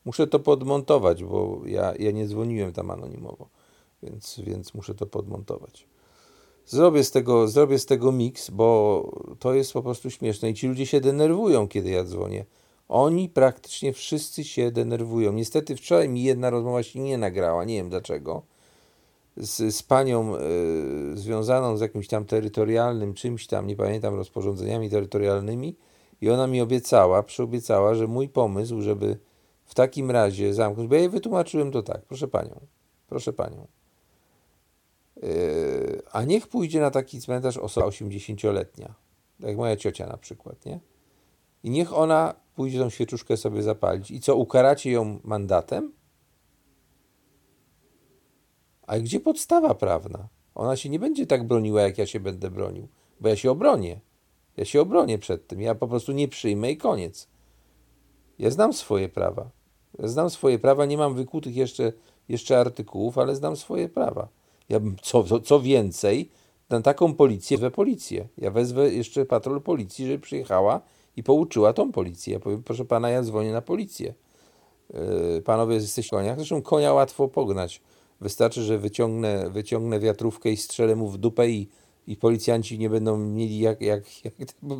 muszę 0.06 0.26
to 0.26 0.38
podmontować, 0.38 1.24
bo 1.24 1.60
ja, 1.66 1.94
ja 1.98 2.10
nie 2.10 2.26
dzwoniłem 2.26 2.72
tam 2.72 2.90
anonimowo, 2.90 3.48
więc, 4.02 4.40
więc 4.46 4.74
muszę 4.74 4.94
to 4.94 5.06
podmontować. 5.06 5.86
Zrobię 6.66 7.04
z, 7.04 7.10
tego, 7.10 7.48
zrobię 7.48 7.78
z 7.78 7.86
tego 7.86 8.12
miks, 8.12 8.50
bo 8.50 9.02
to 9.38 9.54
jest 9.54 9.72
po 9.72 9.82
prostu 9.82 10.10
śmieszne 10.10 10.50
i 10.50 10.54
ci 10.54 10.68
ludzie 10.68 10.86
się 10.86 11.00
denerwują, 11.00 11.68
kiedy 11.68 11.90
ja 11.90 12.04
dzwonię. 12.04 12.44
Oni 12.88 13.28
praktycznie 13.28 13.92
wszyscy 13.92 14.44
się 14.44 14.70
denerwują. 14.70 15.32
Niestety 15.32 15.76
wczoraj 15.76 16.08
mi 16.08 16.22
jedna 16.22 16.50
rozmowa 16.50 16.82
się 16.82 17.00
nie 17.00 17.18
nagrała, 17.18 17.64
nie 17.64 17.74
wiem 17.74 17.90
dlaczego, 17.90 18.42
z, 19.36 19.74
z 19.74 19.82
panią 19.82 20.36
y, 20.36 20.40
związaną 21.14 21.76
z 21.76 21.80
jakimś 21.80 22.08
tam 22.08 22.24
terytorialnym 22.24 23.14
czymś 23.14 23.46
tam, 23.46 23.66
nie 23.66 23.76
pamiętam, 23.76 24.14
rozporządzeniami 24.14 24.90
terytorialnymi 24.90 25.76
i 26.20 26.30
ona 26.30 26.46
mi 26.46 26.60
obiecała, 26.60 27.22
przyobiecała, 27.22 27.94
że 27.94 28.06
mój 28.06 28.28
pomysł, 28.28 28.82
żeby 28.82 29.18
w 29.66 29.74
takim 29.74 30.10
razie 30.10 30.54
zamknąć, 30.54 30.88
bo 30.88 30.94
ja 30.94 31.00
jej 31.00 31.10
wytłumaczyłem 31.10 31.72
to 31.72 31.82
tak, 31.82 32.02
proszę 32.02 32.28
panią, 32.28 32.60
proszę 33.08 33.32
panią, 33.32 33.66
yy, 35.22 36.02
a 36.12 36.24
niech 36.24 36.48
pójdzie 36.48 36.80
na 36.80 36.90
taki 36.90 37.20
cmentarz 37.20 37.58
osoba 37.58 37.86
80-letnia, 37.86 38.94
tak 39.40 39.48
jak 39.48 39.56
moja 39.56 39.76
ciocia 39.76 40.06
na 40.06 40.16
przykład, 40.16 40.66
nie? 40.66 40.80
I 41.62 41.70
niech 41.70 41.92
ona 41.92 42.34
pójdzie 42.54 42.78
tą 42.78 42.90
świeczuszkę 42.90 43.36
sobie 43.36 43.62
zapalić. 43.62 44.10
I 44.10 44.20
co, 44.20 44.36
ukaracie 44.36 44.90
ją 44.90 45.20
mandatem? 45.24 45.92
A 48.86 48.98
gdzie 48.98 49.20
podstawa 49.20 49.74
prawna? 49.74 50.28
Ona 50.54 50.76
się 50.76 50.88
nie 50.88 50.98
będzie 50.98 51.26
tak 51.26 51.46
broniła, 51.46 51.82
jak 51.82 51.98
ja 51.98 52.06
się 52.06 52.20
będę 52.20 52.50
bronił, 52.50 52.88
bo 53.20 53.28
ja 53.28 53.36
się 53.36 53.50
obronię. 53.50 54.00
Ja 54.56 54.64
się 54.64 54.80
obronię 54.80 55.18
przed 55.18 55.46
tym. 55.46 55.60
Ja 55.60 55.74
po 55.74 55.88
prostu 55.88 56.12
nie 56.12 56.28
przyjmę 56.28 56.70
i 56.70 56.76
koniec. 56.76 57.28
Ja 58.38 58.50
znam 58.50 58.72
swoje 58.72 59.08
prawa. 59.08 59.50
Znam 59.98 60.30
swoje 60.30 60.58
prawa, 60.58 60.86
nie 60.86 60.98
mam 60.98 61.14
wykutych 61.14 61.56
jeszcze, 61.56 61.92
jeszcze 62.28 62.60
artykułów, 62.60 63.18
ale 63.18 63.36
znam 63.36 63.56
swoje 63.56 63.88
prawa. 63.88 64.28
Ja 64.68 64.80
bym, 64.80 64.96
co, 65.02 65.24
co, 65.24 65.40
co 65.40 65.60
więcej, 65.60 66.30
na 66.70 66.80
taką 66.80 67.14
policję 67.14 67.56
wezwę 67.56 67.70
policję. 67.70 68.28
Ja 68.38 68.50
wezwę 68.50 68.92
jeszcze 68.92 69.26
patrol 69.26 69.62
policji, 69.62 70.06
żeby 70.06 70.18
przyjechała 70.18 70.80
i 71.16 71.22
pouczyła 71.22 71.72
tą 71.72 71.92
policję. 71.92 72.32
Ja 72.32 72.40
powiem, 72.40 72.62
proszę 72.62 72.84
pana, 72.84 73.10
ja 73.10 73.22
dzwonię 73.22 73.52
na 73.52 73.62
policję. 73.62 74.14
Yy, 74.94 75.42
panowie, 75.44 75.74
jesteście 75.74 76.16
koniach. 76.16 76.36
Zresztą 76.36 76.62
konia 76.62 76.92
łatwo 76.92 77.28
pognać. 77.28 77.82
Wystarczy, 78.20 78.62
że 78.62 78.78
wyciągnę, 78.78 79.50
wyciągnę 79.50 80.00
wiatrówkę 80.00 80.50
i 80.50 80.56
strzelę 80.56 80.96
mu 80.96 81.08
w 81.08 81.18
dupę 81.18 81.48
i, 81.48 81.68
i 82.06 82.16
policjanci 82.16 82.78
nie 82.78 82.90
będą 82.90 83.16
mieli 83.16 83.58
jak, 83.58 83.80
jak, 83.80 84.24
jak 84.24 84.34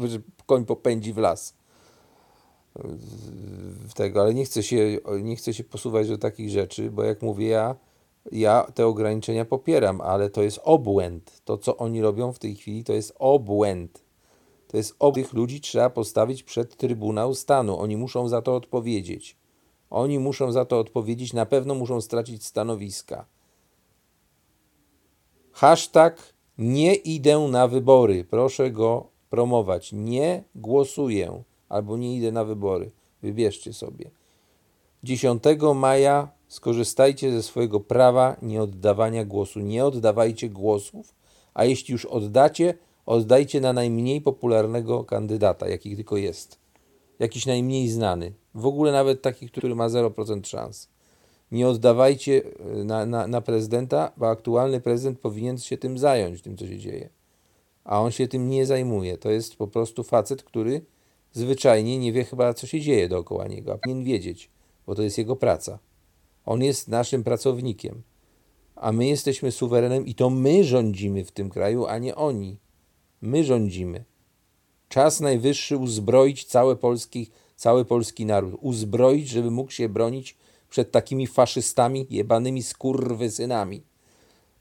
koń 0.46 0.64
popędzi 0.64 1.12
w 1.12 1.18
las. 1.18 1.54
Tego, 3.94 4.20
ale 4.20 4.34
nie 4.34 4.44
chcę, 4.44 4.62
się, 4.62 4.98
nie 5.22 5.36
chcę 5.36 5.54
się 5.54 5.64
posuwać 5.64 6.08
do 6.08 6.18
takich 6.18 6.50
rzeczy, 6.50 6.90
bo 6.90 7.02
jak 7.02 7.22
mówię, 7.22 7.46
ja, 7.46 7.76
ja 8.32 8.66
te 8.74 8.86
ograniczenia 8.86 9.44
popieram, 9.44 10.00
ale 10.00 10.30
to 10.30 10.42
jest 10.42 10.60
obłęd. 10.64 11.42
To, 11.44 11.58
co 11.58 11.76
oni 11.76 12.00
robią 12.00 12.32
w 12.32 12.38
tej 12.38 12.56
chwili, 12.56 12.84
to 12.84 12.92
jest 12.92 13.14
obłęd. 13.18 14.04
To 14.68 14.76
jest 14.76 14.94
ob 14.98 15.14
tych 15.14 15.32
ludzi 15.32 15.60
trzeba 15.60 15.90
postawić 15.90 16.42
przed 16.42 16.76
Trybunał 16.76 17.34
Stanu. 17.34 17.78
Oni 17.78 17.96
muszą 17.96 18.28
za 18.28 18.42
to 18.42 18.54
odpowiedzieć. 18.54 19.36
Oni 19.90 20.18
muszą 20.18 20.52
za 20.52 20.64
to 20.64 20.78
odpowiedzieć, 20.78 21.32
na 21.32 21.46
pewno 21.46 21.74
muszą 21.74 22.00
stracić 22.00 22.46
stanowiska. 22.46 23.26
Hashtag 25.52 26.34
nie 26.58 26.94
idę 26.94 27.38
na 27.38 27.68
wybory. 27.68 28.24
Proszę 28.24 28.70
go 28.70 29.06
promować. 29.30 29.92
Nie 29.92 30.44
głosuję. 30.54 31.42
Albo 31.68 31.96
nie 31.96 32.16
idę 32.16 32.32
na 32.32 32.44
wybory. 32.44 32.90
Wybierzcie 33.22 33.72
sobie. 33.72 34.10
10 35.02 35.42
maja 35.74 36.28
skorzystajcie 36.48 37.32
ze 37.32 37.42
swojego 37.42 37.80
prawa 37.80 38.36
nieoddawania 38.42 39.24
głosu. 39.24 39.60
Nie 39.60 39.84
oddawajcie 39.84 40.48
głosów, 40.48 41.14
a 41.54 41.64
jeśli 41.64 41.92
już 41.92 42.04
oddacie, 42.04 42.74
oddajcie 43.06 43.60
na 43.60 43.72
najmniej 43.72 44.20
popularnego 44.20 45.04
kandydata, 45.04 45.68
jaki 45.68 45.96
tylko 45.96 46.16
jest. 46.16 46.58
Jakiś 47.18 47.46
najmniej 47.46 47.88
znany. 47.88 48.32
W 48.54 48.66
ogóle 48.66 48.92
nawet 48.92 49.22
taki, 49.22 49.50
który 49.50 49.74
ma 49.74 49.88
0% 49.88 50.46
szans. 50.46 50.88
Nie 51.52 51.68
oddawajcie 51.68 52.42
e, 52.80 52.84
na, 52.84 53.06
na, 53.06 53.26
na 53.26 53.40
prezydenta, 53.40 54.12
bo 54.16 54.28
aktualny 54.28 54.80
prezydent 54.80 55.18
powinien 55.18 55.58
się 55.58 55.78
tym 55.78 55.98
zająć, 55.98 56.42
tym 56.42 56.56
co 56.56 56.66
się 56.66 56.78
dzieje. 56.78 57.08
A 57.84 58.00
on 58.00 58.10
się 58.10 58.28
tym 58.28 58.48
nie 58.48 58.66
zajmuje. 58.66 59.18
To 59.18 59.30
jest 59.30 59.56
po 59.56 59.68
prostu 59.68 60.02
facet, 60.02 60.42
który 60.42 60.80
zwyczajnie 61.36 61.98
nie 61.98 62.12
wie 62.12 62.24
chyba, 62.24 62.54
co 62.54 62.66
się 62.66 62.80
dzieje 62.80 63.08
dookoła 63.08 63.46
niego, 63.46 63.72
a 63.72 63.78
powinien 63.78 64.04
wiedzieć, 64.04 64.50
bo 64.86 64.94
to 64.94 65.02
jest 65.02 65.18
jego 65.18 65.36
praca. 65.36 65.78
On 66.46 66.62
jest 66.62 66.88
naszym 66.88 67.24
pracownikiem, 67.24 68.02
a 68.76 68.92
my 68.92 69.06
jesteśmy 69.06 69.52
suwerenem 69.52 70.06
i 70.06 70.14
to 70.14 70.30
my 70.30 70.64
rządzimy 70.64 71.24
w 71.24 71.30
tym 71.30 71.50
kraju, 71.50 71.86
a 71.86 71.98
nie 71.98 72.14
oni. 72.14 72.56
My 73.22 73.44
rządzimy. 73.44 74.04
Czas 74.88 75.20
najwyższy 75.20 75.76
uzbroić 75.76 76.44
cały 76.44 76.76
polski, 76.76 77.30
cały 77.56 77.84
polski 77.84 78.26
naród. 78.26 78.54
Uzbroić, 78.60 79.28
żeby 79.28 79.50
mógł 79.50 79.70
się 79.70 79.88
bronić 79.88 80.36
przed 80.70 80.90
takimi 80.90 81.26
faszystami, 81.26 82.06
jebanymi 82.10 82.62
skurwysynami. 82.62 83.82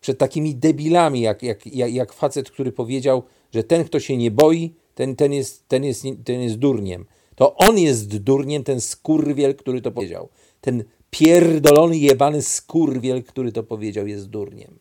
Przed 0.01 0.17
takimi 0.17 0.55
debilami, 0.55 1.21
jak, 1.21 1.43
jak, 1.43 1.67
jak, 1.67 1.93
jak 1.93 2.13
facet, 2.13 2.51
który 2.51 2.71
powiedział, 2.71 3.23
że 3.53 3.63
ten, 3.63 3.83
kto 3.83 3.99
się 3.99 4.17
nie 4.17 4.31
boi, 4.31 4.73
ten, 4.95 5.15
ten, 5.15 5.33
jest, 5.33 5.67
ten, 5.67 5.83
jest, 5.83 6.03
ten 6.25 6.41
jest 6.41 6.55
durniem. 6.55 7.05
To 7.35 7.55
on 7.55 7.79
jest 7.79 8.17
durniem, 8.17 8.63
ten 8.63 8.81
skurwiel, 8.81 9.55
który 9.55 9.81
to 9.81 9.91
powiedział. 9.91 10.29
Ten 10.61 10.83
pierdolony, 11.09 11.97
jebany 11.97 12.41
skurwiel, 12.41 13.23
który 13.23 13.51
to 13.51 13.63
powiedział, 13.63 14.07
jest 14.07 14.29
durniem. 14.29 14.79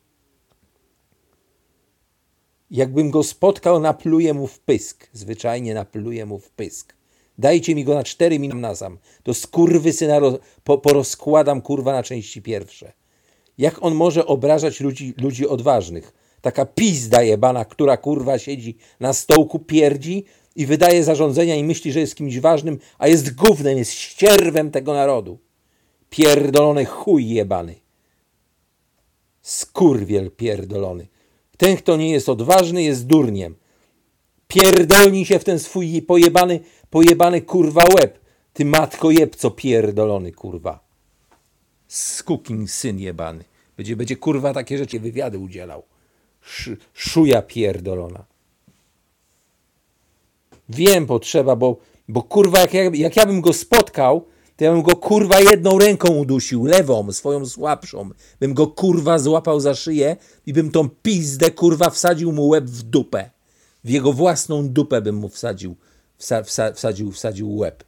Jakbym 2.71 3.11
go 3.11 3.23
spotkał, 3.23 3.81
napluję 3.81 4.35
mu 4.35 4.47
w 4.47 4.61
pysk. 4.61 5.09
Zwyczajnie 5.13 5.75
napluję 5.75 6.27
mu 6.27 6.39
w 6.39 6.51
pysk. 6.51 6.95
Dajcie 7.39 7.75
mi 7.75 7.85
go 7.85 7.95
na 7.95 8.05
cztery 8.05 8.39
minuty 8.39 8.61
na 8.61 8.75
sam. 8.75 8.99
To 9.23 9.35
skurwysyna 9.35 10.19
roz, 10.19 10.39
po, 10.65 10.79
porozkładam 10.79 11.63
kurwa 11.63 11.93
na 11.93 12.03
części 12.03 12.43
pierwsze. 12.43 12.93
Jak 13.59 13.83
on 13.83 13.95
może 13.95 14.27
obrażać 14.27 14.81
ludzi, 14.81 15.15
ludzi 15.17 15.49
odważnych? 15.49 16.13
Taka 16.45 16.67
pizda 16.67 17.23
jebana, 17.23 17.65
która 17.65 17.97
kurwa 17.97 18.39
siedzi 18.39 18.77
na 19.01 19.13
stołku, 19.13 19.59
pierdzi 19.59 20.25
i 20.57 20.67
wydaje 20.67 21.05
zarządzenia 21.05 21.57
i 21.57 21.65
myśli, 21.65 21.93
że 21.93 22.01
jest 22.01 22.15
kimś 22.15 22.41
ważnym, 22.41 22.79
a 22.99 23.09
jest 23.09 23.35
gównem, 23.35 23.79
jest 23.79 23.93
ścierwem 23.93 24.71
tego 24.71 24.95
narodu. 24.95 25.39
Pierdolony 26.11 26.85
chuj 26.85 27.29
jebany. 27.29 27.75
Skurwiel 29.43 30.31
pierdolony. 30.31 31.07
Ten, 31.57 31.77
kto 31.77 31.97
nie 31.97 32.11
jest 32.11 32.29
odważny, 32.29 32.83
jest 32.83 33.07
durniem. 33.07 33.55
Pierdolni 34.49 35.27
się 35.27 35.39
w 35.39 35.45
ten 35.45 35.59
swój 35.59 36.03
pojebany, 36.03 36.61
pojebany 36.91 37.43
kurwa 37.43 37.85
łeb. 37.85 38.19
Ty 38.53 38.65
matko 38.65 39.11
jebco 39.11 39.51
pierdolony 39.51 40.33
kurwa. 40.33 40.85
Skukin 41.89 42.69
syn 42.69 42.99
jebany. 42.99 43.45
Będzie, 43.77 43.97
będzie 43.97 44.17
kurwa 44.17 44.55
takie 44.55 44.79
rzeczy 44.79 45.01
wywiady 45.01 45.39
udzielał. 45.39 45.94
Sz, 46.47 46.79
szuja 46.93 47.43
pierdolona. 47.43 48.25
Wiem 50.69 51.07
potrzeba, 51.07 51.57
bo, 51.57 51.77
bo 52.09 52.23
kurwa 52.23 52.61
jak 52.61 52.75
ja, 52.75 52.83
jak 52.95 53.17
ja 53.17 53.27
bym 53.27 53.41
go 53.41 53.53
spotkał, 53.53 54.27
to 54.57 54.65
ja 54.65 54.73
bym 54.73 54.83
go 54.83 54.97
kurwa 54.97 55.41
jedną 55.41 55.79
ręką 55.79 56.09
udusił, 56.09 56.65
lewą, 56.65 57.13
swoją 57.13 57.47
słabszą. 57.47 58.11
Bym 58.41 58.55
go 58.55 58.67
kurwa 58.67 59.19
złapał 59.19 59.61
za 59.61 59.75
szyję 59.75 60.17
i 60.47 60.53
bym 60.53 60.71
tą 60.71 60.89
pizdę 60.89 61.51
kurwa 61.51 61.91
wsadził 61.91 62.33
mu 62.33 62.49
łeb 62.49 62.65
w 62.65 62.83
dupę. 62.83 63.31
W 63.85 63.91
jego 63.91 64.13
własną 64.13 64.69
dupę 64.69 65.03
bym 65.03 65.17
mu 65.17 65.29
wsadził, 65.29 65.77
wsa, 66.17 66.43
wsa, 66.43 66.73
wsadził, 66.73 67.13
wsadził 67.13 67.57
łeb. 67.57 67.85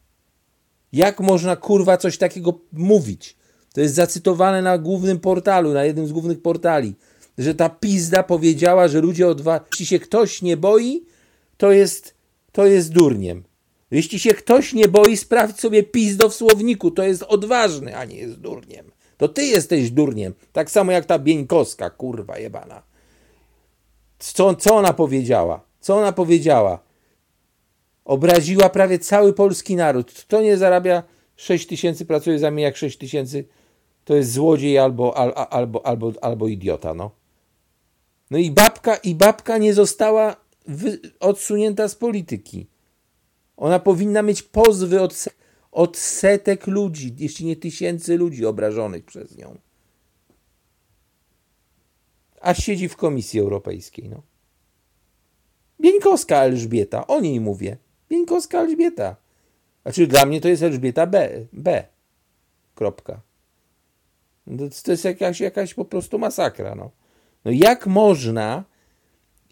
Jak 0.93 1.21
można 1.21 1.57
kurwa 1.57 1.97
coś 1.97 2.19
takiego 2.19 2.61
mówić? 2.73 3.37
To 3.75 3.81
jest 3.81 3.95
zacytowane 3.95 4.63
na 4.63 4.79
głównym 4.79 5.21
portalu, 5.21 5.73
na 5.73 5.85
jednym 5.85 6.07
z 6.07 6.13
głównych 6.13 6.43
portali, 6.43 6.95
że 7.39 7.55
ta 7.55 7.69
pizda 7.69 8.23
powiedziała, 8.23 8.89
że 8.89 9.01
ludzie 9.01 9.29
odwa... 9.29 9.61
Jeśli 9.73 9.87
się 9.87 9.99
ktoś 9.99 10.43
nie 10.43 10.57
boi, 10.57 11.05
to 11.57 11.73
jest, 11.73 12.15
to 12.53 12.67
jest 12.67 12.93
durniem. 12.93 13.45
Jeśli 13.91 14.19
się 14.19 14.35
ktoś 14.35 14.73
nie 14.73 14.89
boi, 14.89 15.17
sprawdź 15.17 15.61
sobie 15.61 15.83
pizdo 15.83 16.29
w 16.29 16.35
słowniku. 16.35 16.91
To 16.91 17.03
jest 17.03 17.23
odważny, 17.23 17.97
a 17.97 18.05
nie 18.05 18.17
jest 18.17 18.41
durniem. 18.41 18.91
To 19.17 19.29
ty 19.29 19.45
jesteś 19.45 19.91
durniem. 19.91 20.35
Tak 20.53 20.71
samo 20.71 20.93
jak 20.93 21.05
ta 21.05 21.19
Bieńkowska, 21.19 21.91
kurwa 21.91 22.39
jebana. 22.39 22.83
Co, 24.19 24.55
co 24.55 24.75
ona 24.75 24.93
powiedziała? 24.93 25.61
Co 25.81 25.97
ona 25.97 26.13
powiedziała? 26.13 26.79
Obraziła 28.05 28.69
prawie 28.69 28.99
cały 28.99 29.33
polski 29.33 29.77
naród. 29.77 30.13
Kto 30.13 30.43
nie 30.43 30.57
zarabia 30.57 31.03
6 31.37 31.67
tysięcy, 31.67 32.07
pracuje 32.07 32.39
za 32.39 32.51
mnie 32.51 32.63
jak 32.63 32.77
6 32.77 32.99
tysięcy, 32.99 33.45
to 34.05 34.15
jest 34.15 34.33
złodziej 34.33 34.79
albo, 34.79 35.17
al, 35.17 35.33
albo, 35.51 35.87
albo, 35.87 36.13
albo 36.21 36.49
idiota, 36.49 36.95
no. 36.95 37.11
No 38.31 38.39
i 38.39 38.51
babka, 38.51 38.97
i 38.97 39.15
babka 39.15 39.59
nie 39.59 39.75
została 39.75 40.37
odsunięta 41.21 41.89
z 41.89 41.95
polityki. 41.95 42.67
Ona 43.57 43.79
powinna 43.79 44.23
mieć 44.23 44.43
pozwy 44.43 45.01
od, 45.01 45.25
od 45.73 45.97
setek 45.97 46.67
ludzi, 46.67 47.15
jeśli 47.19 47.47
nie 47.47 47.57
tysięcy 47.57 48.17
ludzi 48.17 48.47
obrażonych 48.47 49.05
przez 49.05 49.37
nią. 49.37 49.59
A 52.41 52.55
siedzi 52.55 52.89
w 52.89 52.97
Komisji 52.97 53.41
Europejskiej, 53.41 54.09
no. 54.09 54.23
Bieńkowska 55.81 56.37
Elżbieta, 56.37 57.07
o 57.07 57.21
niej 57.21 57.41
mówię. 57.41 57.77
Bieńkowska 58.11 58.61
Elżbieta. 58.61 59.17
Znaczy 59.83 60.07
dla 60.07 60.27
mnie 60.27 60.41
to 60.41 60.49
jest 60.49 60.63
Elżbieta 60.63 61.07
B. 61.07 61.31
B. 61.53 61.85
Kropka. 62.75 63.21
To 64.85 64.91
jest 64.91 65.05
jakaś, 65.05 65.41
jakaś 65.41 65.75
po 65.75 65.85
prostu 65.85 66.19
masakra. 66.19 66.75
No. 66.75 66.91
No 67.47 67.53
jak 67.53 67.87
można, 67.87 68.65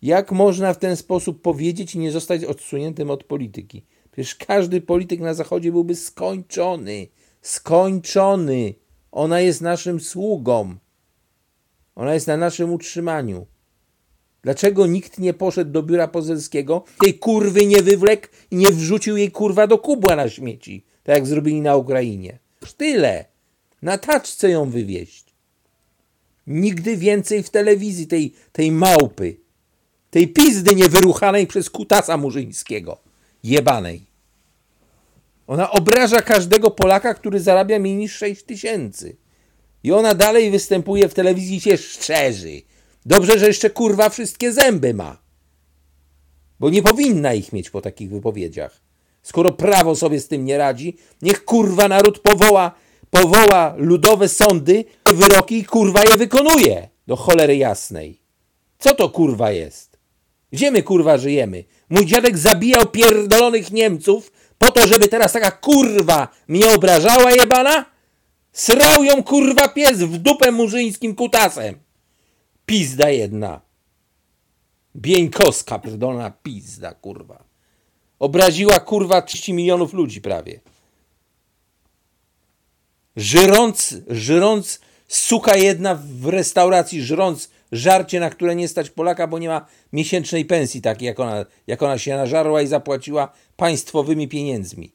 jak 0.03 0.33
można 0.33 0.75
w 0.75 0.79
ten 0.79 0.97
sposób 0.97 1.43
powiedzieć 1.43 1.95
i 1.95 1.99
nie 1.99 2.13
zostać 2.13 2.45
odsuniętym 2.45 3.11
od 3.11 3.25
polityki? 3.25 3.85
Przecież 4.13 4.35
każdy 4.35 4.81
polityk 4.81 5.21
na 5.21 5.35
Zachodzie 5.35 5.73
byłby 5.73 5.95
skończony. 5.95 7.07
Skończony. 7.43 8.75
Ona 9.13 9.41
jest 9.41 9.61
naszym 9.61 10.01
sługą. 10.01 10.75
Ona 11.95 12.15
jest 12.15 12.27
na 12.27 12.37
naszym 12.37 12.73
utrzymaniu. 12.73 13.47
Dlaczego 14.43 14.87
nikt 14.87 15.19
nie 15.19 15.35
poszedł 15.35 15.71
do 15.71 15.83
biura 15.83 16.09
poselskiego, 16.09 16.85
tej 17.01 17.19
kurwy 17.19 17.67
nie 17.67 17.83
wywlekł 17.83 18.29
i 18.51 18.57
nie 18.57 18.71
wrzucił 18.71 19.17
jej 19.17 19.31
kurwa 19.31 19.67
do 19.67 19.79
kubła 19.79 20.17
na 20.17 20.29
śmieci, 20.29 20.85
tak 21.03 21.17
jak 21.17 21.27
zrobili 21.27 21.61
na 21.61 21.77
Ukrainie? 21.77 22.39
Tyle. 22.77 23.25
Na 23.83 23.99
taczce 23.99 24.51
ją 24.51 24.71
wywieźć. 24.71 25.24
Nigdy 26.47 26.97
więcej 26.97 27.43
w 27.43 27.51
telewizji 27.51 28.07
tej, 28.07 28.35
tej 28.53 28.73
małpy, 28.73 29.37
tej 30.11 30.29
pizdy 30.29 30.75
niewyruchanej 30.75 31.47
przez 31.47 31.71
kutasa 31.71 32.17
murzyńskiego, 32.17 32.99
jebanej. 33.43 34.07
Ona 35.47 35.71
obraża 35.71 36.23
każdego 36.23 36.71
Polaka, 36.71 37.15
który 37.15 37.41
zarabia 37.41 37.79
mniej 37.79 37.97
niż 37.97 38.17
6 38.17 38.43
tysięcy. 38.43 39.17
I 39.83 39.93
ona 39.93 40.15
dalej 40.15 40.51
występuje 40.51 41.09
w 41.09 41.15
telewizji 41.15 41.61
się 41.61 41.77
szczerzy. 41.77 42.63
Dobrze, 43.07 43.39
że 43.39 43.47
jeszcze 43.47 43.71
kurwa 43.71 44.09
wszystkie 44.09 44.53
zęby 44.53 44.95
ma. 44.95 45.19
Bo 46.61 46.71
nie 46.71 46.83
powinna 46.83 47.35
ich 47.35 47.53
mieć 47.53 47.71
po 47.71 47.81
takich 47.81 48.11
wypowiedziach. 48.11 48.81
Skoro 49.23 49.53
prawo 49.53 49.97
sobie 49.97 50.21
z 50.21 50.29
tym 50.29 50.45
nie 50.45 50.59
radzi, 50.59 50.97
niech 51.23 51.45
kurwa 51.45 51.89
naród 51.89 52.19
powoła, 52.19 52.75
powoła 53.15 53.75
ludowe 53.77 54.29
sądy, 54.29 54.85
wyroki 55.07 55.59
i 55.59 55.65
kurwa 55.65 56.05
je 56.05 56.17
wykonuje. 56.17 56.89
Do 57.07 57.17
cholery 57.17 57.57
jasnej. 57.57 58.21
Co 58.79 58.95
to 58.95 59.09
kurwa 59.09 59.51
jest? 59.51 59.99
Gdzie 60.53 60.71
my 60.71 60.83
kurwa 60.83 61.19
żyjemy? 61.19 61.65
Mój 61.91 62.07
dziadek 62.07 62.39
zabijał 62.39 62.87
pierdolonych 62.87 63.71
Niemców 63.71 64.33
po 64.59 64.71
to, 64.71 64.87
żeby 64.87 65.09
teraz 65.09 65.33
taka 65.33 65.51
kurwa 65.51 66.29
mnie 66.49 66.75
obrażała 66.75 67.31
jebana? 67.33 67.85
Srał 68.53 69.05
ją 69.05 69.23
kurwa 69.23 69.69
pies 69.69 69.99
w 69.99 70.19
dupę 70.19 70.51
murzyńskim 70.51 71.15
kutasem. 71.15 71.75
Pizda 72.67 73.11
jedna. 73.11 73.61
Bieńkowska, 74.97 75.79
pierdolona 75.79 76.31
pizda, 76.31 76.95
kurwa. 76.95 77.45
Obraziła, 78.19 78.81
kurwa, 78.81 79.23
30 79.23 79.53
milionów 79.53 79.93
ludzi 79.93 80.21
prawie. 80.21 80.61
Żrąc, 83.17 83.97
żrąc, 84.09 84.81
suka 85.09 85.57
jedna 85.57 85.95
w 85.95 86.27
restauracji, 86.27 87.03
żrąc 87.03 87.51
żarcie, 87.73 88.21
na 88.21 88.31
które 88.31 88.55
nie 88.55 88.69
stać 88.69 88.91
Polaka, 88.91 89.27
bo 89.27 89.39
nie 89.39 89.49
ma 89.49 89.67
miesięcznej 89.93 90.45
pensji 90.45 90.81
takiej, 90.81 91.07
jak 91.07 91.21
ona, 91.21 91.47
jak 91.67 91.83
ona 91.83 91.99
się 91.99 92.17
nażarła 92.17 92.63
i 92.63 92.67
zapłaciła 92.67 93.33
państwowymi 93.57 94.29
pieniędzmi. 94.29 94.93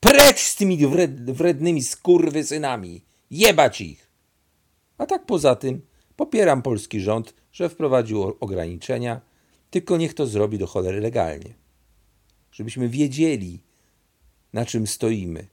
Precz 0.00 0.40
z 0.40 0.56
tymi 0.56 0.86
wred, 0.86 1.30
wrednymi 1.30 1.82
skurwysynami! 1.82 3.04
Jebać 3.30 3.80
ich! 3.80 4.10
A 4.98 5.06
tak 5.06 5.26
poza 5.26 5.56
tym 5.56 5.80
popieram 6.16 6.62
polski 6.62 7.00
rząd, 7.00 7.34
że 7.52 7.68
wprowadził 7.68 8.36
ograniczenia, 8.40 9.20
tylko 9.70 9.96
niech 9.96 10.14
to 10.14 10.26
zrobi 10.26 10.58
do 10.58 10.66
cholery 10.66 11.00
legalnie. 11.00 11.54
Żebyśmy 12.52 12.88
wiedzieli, 12.88 13.60
na 14.52 14.66
czym 14.66 14.86
stoimy. 14.86 15.46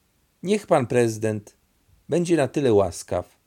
Niech 0.44 0.68
pan 0.68 0.88
prezydent 0.88 1.56
będzie 2.10 2.38
na 2.38 2.48
tyle 2.48 2.74
łaskaw, 2.74 3.38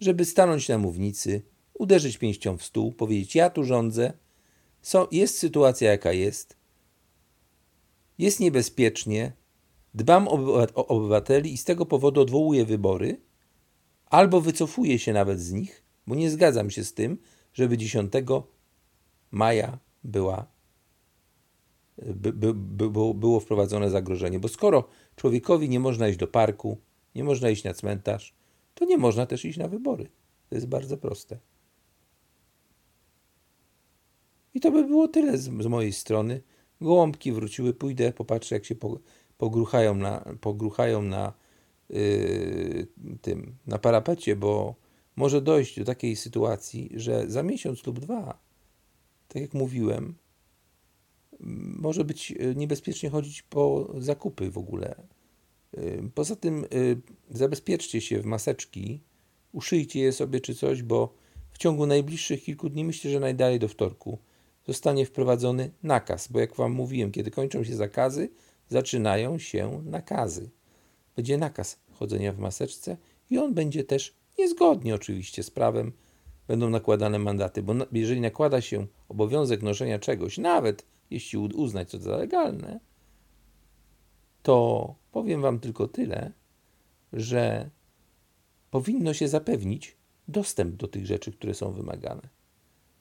żeby 0.00 0.24
stanąć 0.24 0.68
na 0.68 0.78
mównicy, 0.78 1.42
uderzyć 1.74 2.18
pięścią 2.18 2.56
w 2.56 2.64
stół, 2.64 2.92
powiedzieć: 2.92 3.34
Ja 3.34 3.50
tu 3.50 3.64
rządzę, 3.64 4.12
jest 5.12 5.38
sytuacja 5.38 5.90
jaka 5.90 6.12
jest, 6.12 6.56
jest 8.18 8.40
niebezpiecznie, 8.40 9.32
dbam 9.94 10.28
o 10.28 10.86
obywateli 10.86 11.52
i 11.52 11.58
z 11.58 11.64
tego 11.64 11.86
powodu 11.86 12.20
odwołuję 12.20 12.64
wybory, 12.64 13.20
albo 14.06 14.40
wycofuję 14.40 14.98
się 14.98 15.12
nawet 15.12 15.40
z 15.40 15.52
nich, 15.52 15.82
bo 16.06 16.14
nie 16.14 16.30
zgadzam 16.30 16.70
się 16.70 16.84
z 16.84 16.94
tym, 16.94 17.18
żeby 17.52 17.78
10 17.78 18.12
maja 19.30 19.78
była, 20.04 20.46
by, 21.98 22.32
by, 22.32 22.54
by, 22.54 22.90
było 23.14 23.40
wprowadzone 23.40 23.90
zagrożenie. 23.90 24.38
Bo 24.38 24.48
skoro 24.48 24.88
człowiekowi 25.16 25.68
nie 25.68 25.80
można 25.80 26.08
iść 26.08 26.18
do 26.18 26.26
parku, 26.26 26.78
nie 27.18 27.24
można 27.24 27.50
iść 27.50 27.64
na 27.64 27.74
cmentarz, 27.74 28.34
to 28.74 28.84
nie 28.84 28.98
można 28.98 29.26
też 29.26 29.44
iść 29.44 29.58
na 29.58 29.68
wybory. 29.68 30.10
To 30.48 30.54
jest 30.54 30.66
bardzo 30.66 30.96
proste. 30.96 31.38
I 34.54 34.60
to 34.60 34.70
by 34.70 34.84
było 34.84 35.08
tyle 35.08 35.38
z, 35.38 35.44
z 35.44 35.66
mojej 35.66 35.92
strony. 35.92 36.42
Gołąbki 36.80 37.32
wróciły, 37.32 37.74
pójdę, 37.74 38.12
popatrzę, 38.12 38.54
jak 38.54 38.64
się 38.64 38.74
pogruchają 39.38 39.94
na, 39.94 40.24
pogruchają 40.40 41.02
na 41.02 41.32
yy, 41.90 42.86
tym, 43.22 43.56
na 43.66 43.78
parapecie, 43.78 44.36
bo 44.36 44.74
może 45.16 45.42
dojść 45.42 45.78
do 45.78 45.84
takiej 45.84 46.16
sytuacji, 46.16 46.90
że 46.94 47.30
za 47.30 47.42
miesiąc 47.42 47.86
lub 47.86 48.00
dwa, 48.00 48.38
tak 49.28 49.42
jak 49.42 49.54
mówiłem, 49.54 50.14
może 51.80 52.04
być 52.04 52.30
yy, 52.30 52.54
niebezpiecznie 52.56 53.10
chodzić 53.10 53.42
po 53.42 53.92
zakupy 53.98 54.50
w 54.50 54.58
ogóle. 54.58 54.94
Yy, 55.76 56.10
poza 56.14 56.36
tym 56.36 56.66
yy, 56.70 57.00
zabezpieczcie 57.30 58.00
się 58.00 58.20
w 58.20 58.24
maseczki, 58.24 59.02
uszyjcie 59.52 60.00
je 60.00 60.12
sobie 60.12 60.40
czy 60.40 60.54
coś, 60.54 60.82
bo 60.82 61.14
w 61.50 61.58
ciągu 61.58 61.86
najbliższych 61.86 62.42
kilku 62.42 62.68
dni, 62.68 62.84
myślę, 62.84 63.10
że 63.10 63.20
najdalej 63.20 63.58
do 63.58 63.68
wtorku, 63.68 64.18
zostanie 64.66 65.06
wprowadzony 65.06 65.70
nakaz, 65.82 66.28
bo 66.28 66.40
jak 66.40 66.56
Wam 66.56 66.72
mówiłem, 66.72 67.12
kiedy 67.12 67.30
kończą 67.30 67.64
się 67.64 67.76
zakazy, 67.76 68.30
zaczynają 68.68 69.38
się 69.38 69.82
nakazy. 69.84 70.50
Będzie 71.16 71.38
nakaz 71.38 71.80
chodzenia 71.92 72.32
w 72.32 72.38
maseczce 72.38 72.96
i 73.30 73.38
on 73.38 73.54
będzie 73.54 73.84
też 73.84 74.14
niezgodnie 74.38 74.94
oczywiście 74.94 75.42
z 75.42 75.50
prawem, 75.50 75.92
będą 76.48 76.70
nakładane 76.70 77.18
mandaty, 77.18 77.62
bo 77.62 77.74
jeżeli 77.92 78.20
nakłada 78.20 78.60
się 78.60 78.86
obowiązek 79.08 79.62
noszenia 79.62 79.98
czegoś, 79.98 80.38
nawet 80.38 80.86
jeśli 81.10 81.38
uznać 81.38 81.90
to 81.90 81.98
za 81.98 82.16
legalne, 82.16 82.80
to 84.42 84.94
powiem 85.12 85.42
Wam 85.42 85.60
tylko 85.60 85.88
tyle, 85.88 86.32
że 87.12 87.70
powinno 88.70 89.14
się 89.14 89.28
zapewnić 89.28 89.96
dostęp 90.28 90.76
do 90.76 90.88
tych 90.88 91.06
rzeczy, 91.06 91.32
które 91.32 91.54
są 91.54 91.72
wymagane. 91.72 92.28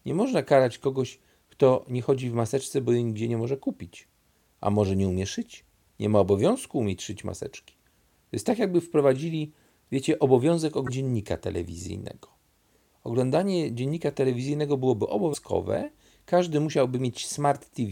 Nie 0.06 0.14
można 0.14 0.44
karać 0.44 0.78
kogoś, 0.78 1.20
kto 1.50 1.86
nie 1.90 2.02
chodzi 2.02 2.30
w 2.30 2.34
maseczce, 2.34 2.82
bo 2.82 2.92
jej 2.92 3.04
nigdzie 3.04 3.28
nie 3.28 3.38
może 3.38 3.58
kupić. 3.58 4.08
A 4.62 4.70
może 4.70 4.96
nie 4.96 5.08
umie 5.08 5.26
szyć? 5.26 5.66
Nie 6.00 6.10
ma 6.10 6.20
obowiązku 6.20 6.80
umieć 6.80 7.04
szyć 7.04 7.24
maseczki. 7.24 7.76
To 8.30 8.36
jest 8.36 8.46
tak, 8.46 8.60
jakby 8.60 8.82
wprowadzili, 8.82 9.52
wiecie, 9.92 10.20
obowiązek 10.20 10.74
dziennika 10.92 11.38
telewizyjnego. 11.38 12.28
Oglądanie 13.04 13.74
dziennika 13.74 14.12
telewizyjnego 14.12 14.78
byłoby 14.78 15.08
obowiązkowe. 15.08 15.92
Każdy 16.26 16.60
musiałby 16.60 17.00
mieć 17.00 17.28
smart 17.28 17.70
TV 17.70 17.92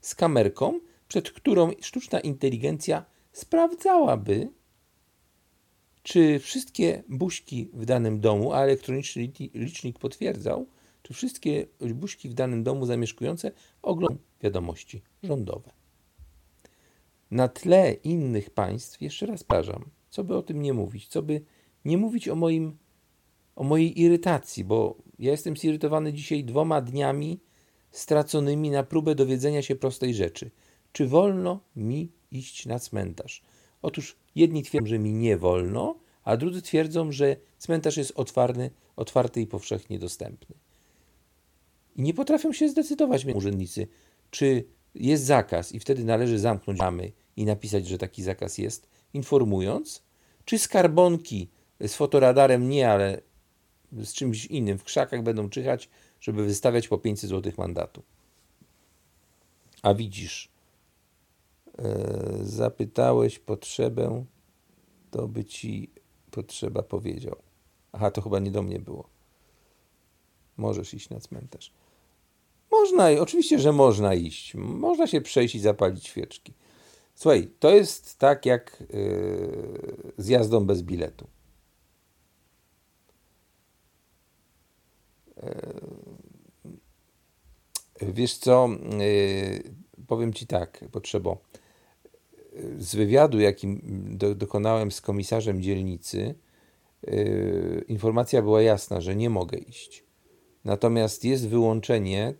z 0.00 0.14
kamerką, 0.14 0.80
przed 1.08 1.30
którą 1.30 1.70
sztuczna 1.80 2.20
inteligencja 2.20 3.04
sprawdzałaby, 3.36 4.48
czy 6.02 6.38
wszystkie 6.38 7.02
buźki 7.08 7.70
w 7.72 7.84
danym 7.84 8.20
domu, 8.20 8.52
a 8.52 8.60
elektroniczny 8.60 9.28
licznik 9.54 9.98
potwierdzał, 9.98 10.66
czy 11.02 11.14
wszystkie 11.14 11.66
buźki 11.94 12.28
w 12.28 12.34
danym 12.34 12.62
domu 12.62 12.86
zamieszkujące 12.86 13.52
oglądają 13.82 14.20
wiadomości 14.42 15.02
rządowe. 15.22 15.70
Na 17.30 17.48
tle 17.48 17.92
innych 17.92 18.50
państw, 18.50 19.02
jeszcze 19.02 19.26
raz 19.26 19.44
parzam, 19.44 19.84
co 20.10 20.24
by 20.24 20.36
o 20.36 20.42
tym 20.42 20.62
nie 20.62 20.72
mówić, 20.72 21.08
co 21.08 21.22
by 21.22 21.40
nie 21.84 21.98
mówić 21.98 22.28
o, 22.28 22.34
moim, 22.34 22.76
o 23.56 23.64
mojej 23.64 24.00
irytacji, 24.00 24.64
bo 24.64 24.96
ja 25.18 25.30
jestem 25.30 25.56
zirytowany 25.56 26.12
dzisiaj 26.12 26.44
dwoma 26.44 26.80
dniami 26.80 27.40
straconymi 27.90 28.70
na 28.70 28.82
próbę 28.82 29.14
dowiedzenia 29.14 29.62
się 29.62 29.76
prostej 29.76 30.14
rzeczy. 30.14 30.50
Czy 30.96 31.06
wolno 31.06 31.60
mi 31.76 32.12
iść 32.30 32.66
na 32.66 32.78
cmentarz? 32.78 33.42
Otóż 33.82 34.16
jedni 34.34 34.62
twierdzą, 34.62 34.88
że 34.88 34.98
mi 34.98 35.12
nie 35.12 35.36
wolno, 35.36 35.98
a 36.24 36.36
drudzy 36.36 36.62
twierdzą, 36.62 37.12
że 37.12 37.36
cmentarz 37.58 37.96
jest 37.96 38.12
otwarty, 38.14 38.70
otwarty 38.96 39.40
i 39.40 39.46
powszechnie 39.46 39.98
dostępny. 39.98 40.56
I 41.96 42.02
nie 42.02 42.14
potrafią 42.14 42.52
się 42.52 42.68
zdecydować 42.68 43.24
urzędnicy, 43.24 43.86
czy 44.30 44.64
jest 44.94 45.24
zakaz 45.24 45.72
i 45.72 45.80
wtedy 45.80 46.04
należy 46.04 46.38
zamknąć 46.38 46.78
bramy 46.78 47.12
i 47.36 47.44
napisać, 47.44 47.86
że 47.86 47.98
taki 47.98 48.22
zakaz 48.22 48.58
jest, 48.58 48.88
informując, 49.14 50.02
czy 50.44 50.58
skarbonki 50.58 51.48
z 51.80 51.94
fotoradarem 51.94 52.68
nie, 52.68 52.90
ale 52.90 53.20
z 53.92 54.12
czymś 54.12 54.46
innym 54.46 54.78
w 54.78 54.84
krzakach 54.84 55.22
będą 55.22 55.48
czyhać, 55.50 55.88
żeby 56.20 56.44
wystawiać 56.44 56.88
po 56.88 56.98
500 56.98 57.30
zł 57.30 57.52
mandatu. 57.58 58.02
A 59.82 59.94
widzisz, 59.94 60.55
zapytałeś 62.42 63.38
potrzebę, 63.38 64.24
to 65.10 65.28
by 65.28 65.44
ci 65.44 65.90
potrzeba 66.30 66.82
powiedział. 66.82 67.36
Aha, 67.92 68.10
to 68.10 68.22
chyba 68.22 68.38
nie 68.38 68.50
do 68.50 68.62
mnie 68.62 68.80
było. 68.80 69.08
Możesz 70.56 70.94
iść 70.94 71.10
na 71.10 71.20
cmentarz. 71.20 71.72
Można, 72.70 73.10
oczywiście, 73.20 73.58
że 73.58 73.72
można 73.72 74.14
iść. 74.14 74.54
Można 74.54 75.06
się 75.06 75.20
przejść 75.20 75.54
i 75.54 75.60
zapalić 75.60 76.06
świeczki. 76.06 76.52
Słuchaj, 77.14 77.50
to 77.58 77.70
jest 77.70 78.18
tak 78.18 78.46
jak 78.46 78.82
yy, 78.92 80.12
z 80.18 80.28
jazdą 80.28 80.66
bez 80.66 80.82
biletu. 80.82 81.26
Yy, 88.00 88.12
wiesz 88.12 88.38
co, 88.38 88.68
yy, 88.98 89.62
powiem 90.06 90.32
ci 90.32 90.46
tak, 90.46 90.84
potrzebo. 90.92 91.38
Z 92.78 92.94
wywiadu, 92.94 93.40
jakim 93.40 93.80
do, 94.18 94.34
dokonałem 94.34 94.92
z 94.92 95.00
komisarzem 95.00 95.62
dzielnicy, 95.62 96.34
yy, 97.06 97.84
informacja 97.88 98.42
była 98.42 98.62
jasna, 98.62 99.00
że 99.00 99.16
nie 99.16 99.30
mogę 99.30 99.58
iść. 99.58 100.04
Natomiast 100.64 101.24
jest 101.24 101.48
wyłączenie 101.48 102.34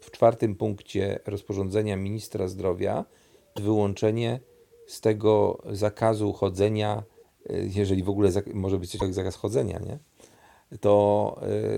w 0.00 0.10
czwartym 0.10 0.54
punkcie 0.54 1.20
rozporządzenia 1.26 1.96
ministra 1.96 2.48
zdrowia 2.48 3.04
wyłączenie 3.56 4.40
z 4.86 5.00
tego 5.00 5.62
zakazu 5.70 6.32
chodzenia, 6.32 7.02
y, 7.50 7.70
jeżeli 7.74 8.02
w 8.02 8.08
ogóle 8.08 8.30
może 8.54 8.78
być 8.78 8.90
coś 8.90 9.00
jak 9.00 9.14
zakaz 9.14 9.36
chodzenia, 9.36 9.78
nie? 9.78 9.98
to 10.80 11.36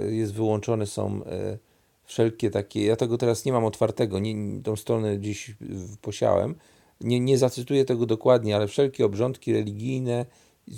y, 0.09 0.15
jest 0.15 0.35
wyłączone 0.35 0.87
są 0.87 1.23
y, 1.23 1.59
wszelkie 2.05 2.51
takie, 2.51 2.85
ja 2.85 2.97
tego 2.97 3.19
teraz 3.19 3.45
nie 3.45 3.53
mam 3.53 3.65
otwartego, 3.65 4.19
nie, 4.19 4.63
tą 4.63 4.77
stronę 4.77 5.19
gdzieś 5.19 5.57
posiałem, 6.03 6.55
nie, 7.01 7.21
nie 7.21 7.39
zacytuję 7.39 7.85
tego 7.85 8.07
dokładnie, 8.07 8.57
ale 8.57 8.69
wszelkie 8.69 9.05
obrządki 9.07 9.53
religijne 9.53 10.27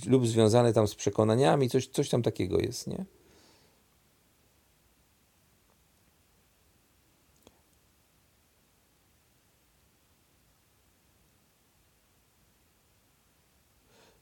lub 0.06 0.26
związane 0.26 0.72
tam 0.72 0.88
z 0.88 0.94
przekonaniami, 0.94 1.70
coś, 1.70 1.86
coś 1.86 2.08
tam 2.08 2.22
takiego 2.22 2.58
jest, 2.58 2.86
nie? 2.86 3.04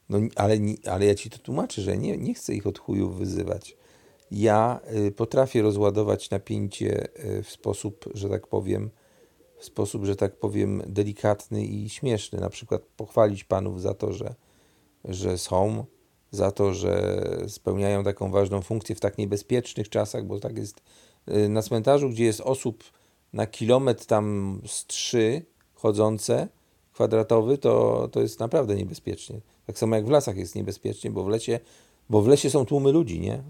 No, 0.09 0.19
ale, 0.37 0.59
ale 0.91 1.07
ja 1.07 1.15
ci 1.15 1.31
to 1.31 1.39
tłumaczę, 1.39 1.83
że 1.83 1.97
nie, 1.97 2.17
nie 2.17 2.35
chcę 2.35 2.55
ich 2.55 2.67
od 2.67 2.79
chujów 2.79 3.19
wyzywać. 3.19 3.77
Ja 4.31 4.81
y, 5.07 5.13
potrafię 5.13 5.63
rozładować 5.63 6.31
napięcie 6.31 7.09
y, 7.25 7.43
w 7.43 7.51
sposób, 7.51 8.05
że 8.15 8.29
tak 8.29 8.47
powiem, 8.47 8.91
w 9.59 9.65
sposób, 9.65 10.05
że 10.05 10.17
tak 10.17 10.37
powiem, 10.37 10.83
delikatny 10.87 11.65
i 11.65 11.89
śmieszny. 11.89 12.41
Na 12.41 12.51
przykład 12.51 12.83
pochwalić 12.97 13.45
panów 13.45 13.83
za 13.83 13.95
to, 13.95 14.13
że, 14.13 14.35
że 15.05 15.39
są 15.39 15.85
za 16.31 16.51
to, 16.51 16.75
że 16.75 17.25
spełniają 17.49 18.05
taką 18.05 18.31
ważną 18.31 18.63
funkcję 18.63 18.95
w 18.95 19.01
tak 19.01 19.19
niebezpiecznych 19.19 19.89
czasach, 19.89 20.25
bo 20.27 20.41
tak 20.41 20.59
jest 20.59 20.83
y, 21.29 21.49
na 21.49 21.63
cmentarzu, 21.63 22.11
gdzie 22.11 22.25
jest 22.25 22.41
osób 22.41 22.85
na 23.33 23.47
kilometr 23.47 24.07
tam 24.07 24.61
z 24.67 24.87
trzy 24.87 25.43
chodzące, 25.75 26.49
kwadratowy, 26.93 27.59
to, 27.59 28.09
to 28.13 28.21
jest 28.21 28.41
naprawdę 28.41 28.75
niebezpiecznie. 28.75 29.41
Tak 29.67 29.79
samo 29.79 29.97
jak 29.97 30.07
w 30.07 30.11
lasach 30.11 30.37
jest 30.37 30.55
niebezpiecznie, 30.55 31.11
bo 31.11 31.25
w 31.25 31.29
lesie, 31.29 31.61
bo 32.11 32.23
w 32.23 32.29
lesie 32.29 32.51
są 32.51 32.65
tłumy 32.67 32.93
ludzi, 32.93 33.21
nie? 33.21 33.43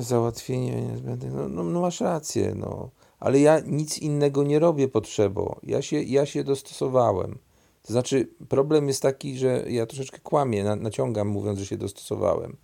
Załatwienie 0.00 0.82
niezbędnych. 0.82 1.32
No, 1.32 1.48
no, 1.48 1.62
no, 1.62 1.80
masz 1.80 2.00
rację, 2.00 2.54
no. 2.56 2.90
Ale 3.20 3.40
ja 3.40 3.60
nic 3.60 3.98
innego 3.98 4.42
nie 4.42 4.58
robię 4.58 4.88
potrzebo. 4.88 5.60
Ja 5.62 5.82
się, 5.82 6.02
ja 6.02 6.26
się 6.26 6.44
dostosowałem. 6.44 7.38
To 7.82 7.92
znaczy, 7.92 8.28
problem 8.48 8.88
jest 8.88 9.02
taki, 9.02 9.38
że 9.38 9.64
ja 9.68 9.86
troszeczkę 9.86 10.18
kłamię, 10.18 10.64
na, 10.64 10.76
naciągam 10.76 11.28
mówiąc, 11.28 11.58
że 11.58 11.66
się 11.66 11.76
dostosowałem. 11.76 12.56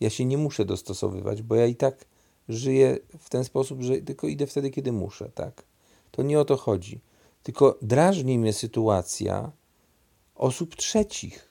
Ja 0.00 0.10
się 0.10 0.24
nie 0.24 0.38
muszę 0.38 0.64
dostosowywać, 0.64 1.42
bo 1.42 1.54
ja 1.54 1.66
i 1.66 1.76
tak 1.76 2.04
żyję 2.48 2.98
w 3.18 3.30
ten 3.30 3.44
sposób, 3.44 3.82
że 3.82 3.98
tylko 3.98 4.26
idę 4.26 4.46
wtedy, 4.46 4.70
kiedy 4.70 4.92
muszę, 4.92 5.30
tak? 5.34 5.62
To 6.10 6.22
nie 6.22 6.40
o 6.40 6.44
to 6.44 6.56
chodzi. 6.56 7.00
Tylko 7.42 7.78
drażni 7.82 8.38
mnie 8.38 8.52
sytuacja 8.52 9.52
osób 10.34 10.76
trzecich, 10.76 11.48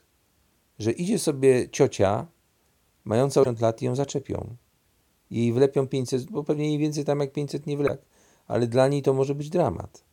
że 0.79 0.91
idzie 0.91 1.19
sobie 1.19 1.69
ciocia 1.69 2.27
mająca 3.09 3.41
80 3.41 3.61
lat 3.61 3.81
ją 3.81 3.95
zaczepią. 3.95 4.55
I 5.31 5.53
wlepią 5.53 5.87
500, 5.87 6.31
bo 6.31 6.43
pewnie 6.43 6.67
jej 6.67 6.77
więcej 6.77 7.05
tam 7.05 7.19
jak 7.19 7.33
500 7.33 7.67
nie 7.67 7.77
wlep, 7.77 8.05
ale 8.47 8.67
dla 8.67 8.87
niej 8.87 9.01
to 9.01 9.13
może 9.13 9.35
być 9.35 9.49
dramat. 9.49 10.03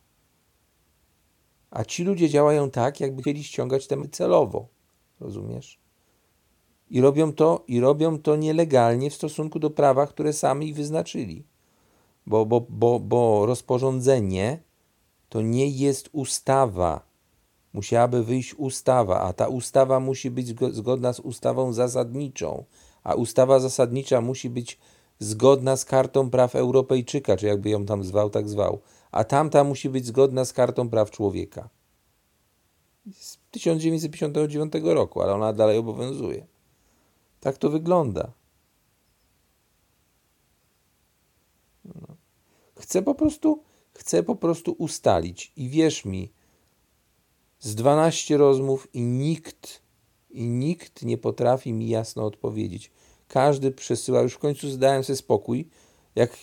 A 1.71 1.85
ci 1.85 2.03
ludzie 2.03 2.29
działają 2.29 2.71
tak, 2.71 2.99
jakby 2.99 3.21
chcieli 3.21 3.43
ściągać 3.43 3.87
temy 3.87 4.09
celowo. 4.09 4.67
Rozumiesz? 5.19 5.79
I 6.89 7.01
robią 7.01 7.33
to, 7.33 7.63
i 7.67 7.79
robią 7.79 8.19
to 8.19 8.35
nielegalnie 8.35 9.09
w 9.09 9.15
stosunku 9.15 9.59
do 9.59 9.69
prawa, 9.69 10.07
które 10.07 10.33
sami 10.33 10.73
wyznaczyli. 10.73 11.43
Bo, 12.25 12.45
bo, 12.45 12.61
bo, 12.69 12.99
bo 12.99 13.45
rozporządzenie 13.45 14.59
to 15.29 15.41
nie 15.41 15.67
jest 15.67 16.09
ustawa. 16.11 17.07
Musiałaby 17.73 18.23
wyjść 18.23 18.53
ustawa, 18.53 19.21
a 19.21 19.33
ta 19.33 19.47
ustawa 19.47 19.99
musi 19.99 20.31
być 20.31 20.47
zgodna 20.71 21.13
z 21.13 21.19
ustawą 21.19 21.73
zasadniczą, 21.73 22.65
a 23.07 23.15
ustawa 23.15 23.59
zasadnicza 23.59 24.21
musi 24.21 24.49
być 24.49 24.79
zgodna 25.19 25.77
z 25.77 25.85
kartą 25.85 26.29
praw 26.29 26.55
Europejczyka, 26.55 27.37
czy 27.37 27.45
jakby 27.45 27.69
ją 27.69 27.85
tam 27.85 28.03
zwał, 28.03 28.29
tak 28.29 28.49
zwał, 28.49 28.81
a 29.11 29.23
tamta 29.23 29.63
musi 29.63 29.89
być 29.89 30.05
zgodna 30.05 30.45
z 30.45 30.53
kartą 30.53 30.89
praw 30.89 31.11
człowieka. 31.11 31.69
Z 33.13 33.37
1959 33.51 34.73
roku, 34.83 35.21
ale 35.21 35.33
ona 35.33 35.53
dalej 35.53 35.77
obowiązuje. 35.77 36.47
Tak 37.39 37.57
to 37.57 37.69
wygląda. 37.69 38.31
No. 41.85 42.07
Chcę 42.79 43.01
po 43.01 43.15
prostu, 43.15 43.63
chcę 43.93 44.23
po 44.23 44.35
prostu 44.35 44.71
ustalić 44.71 45.53
i 45.55 45.69
wierz 45.69 46.05
mi, 46.05 46.31
z 47.59 47.75
12 47.75 48.37
rozmów 48.37 48.87
i 48.93 49.01
nikt, 49.01 49.81
i 50.29 50.47
nikt 50.47 51.03
nie 51.03 51.17
potrafi 51.17 51.73
mi 51.73 51.89
jasno 51.89 52.25
odpowiedzieć. 52.25 52.91
Każdy 53.27 53.71
przesyła, 53.71 54.21
już 54.21 54.33
w 54.33 54.39
końcu 54.39 54.69
zdałem 54.69 55.03
sobie 55.03 55.17
spokój, 55.17 55.67
jak 56.15 56.37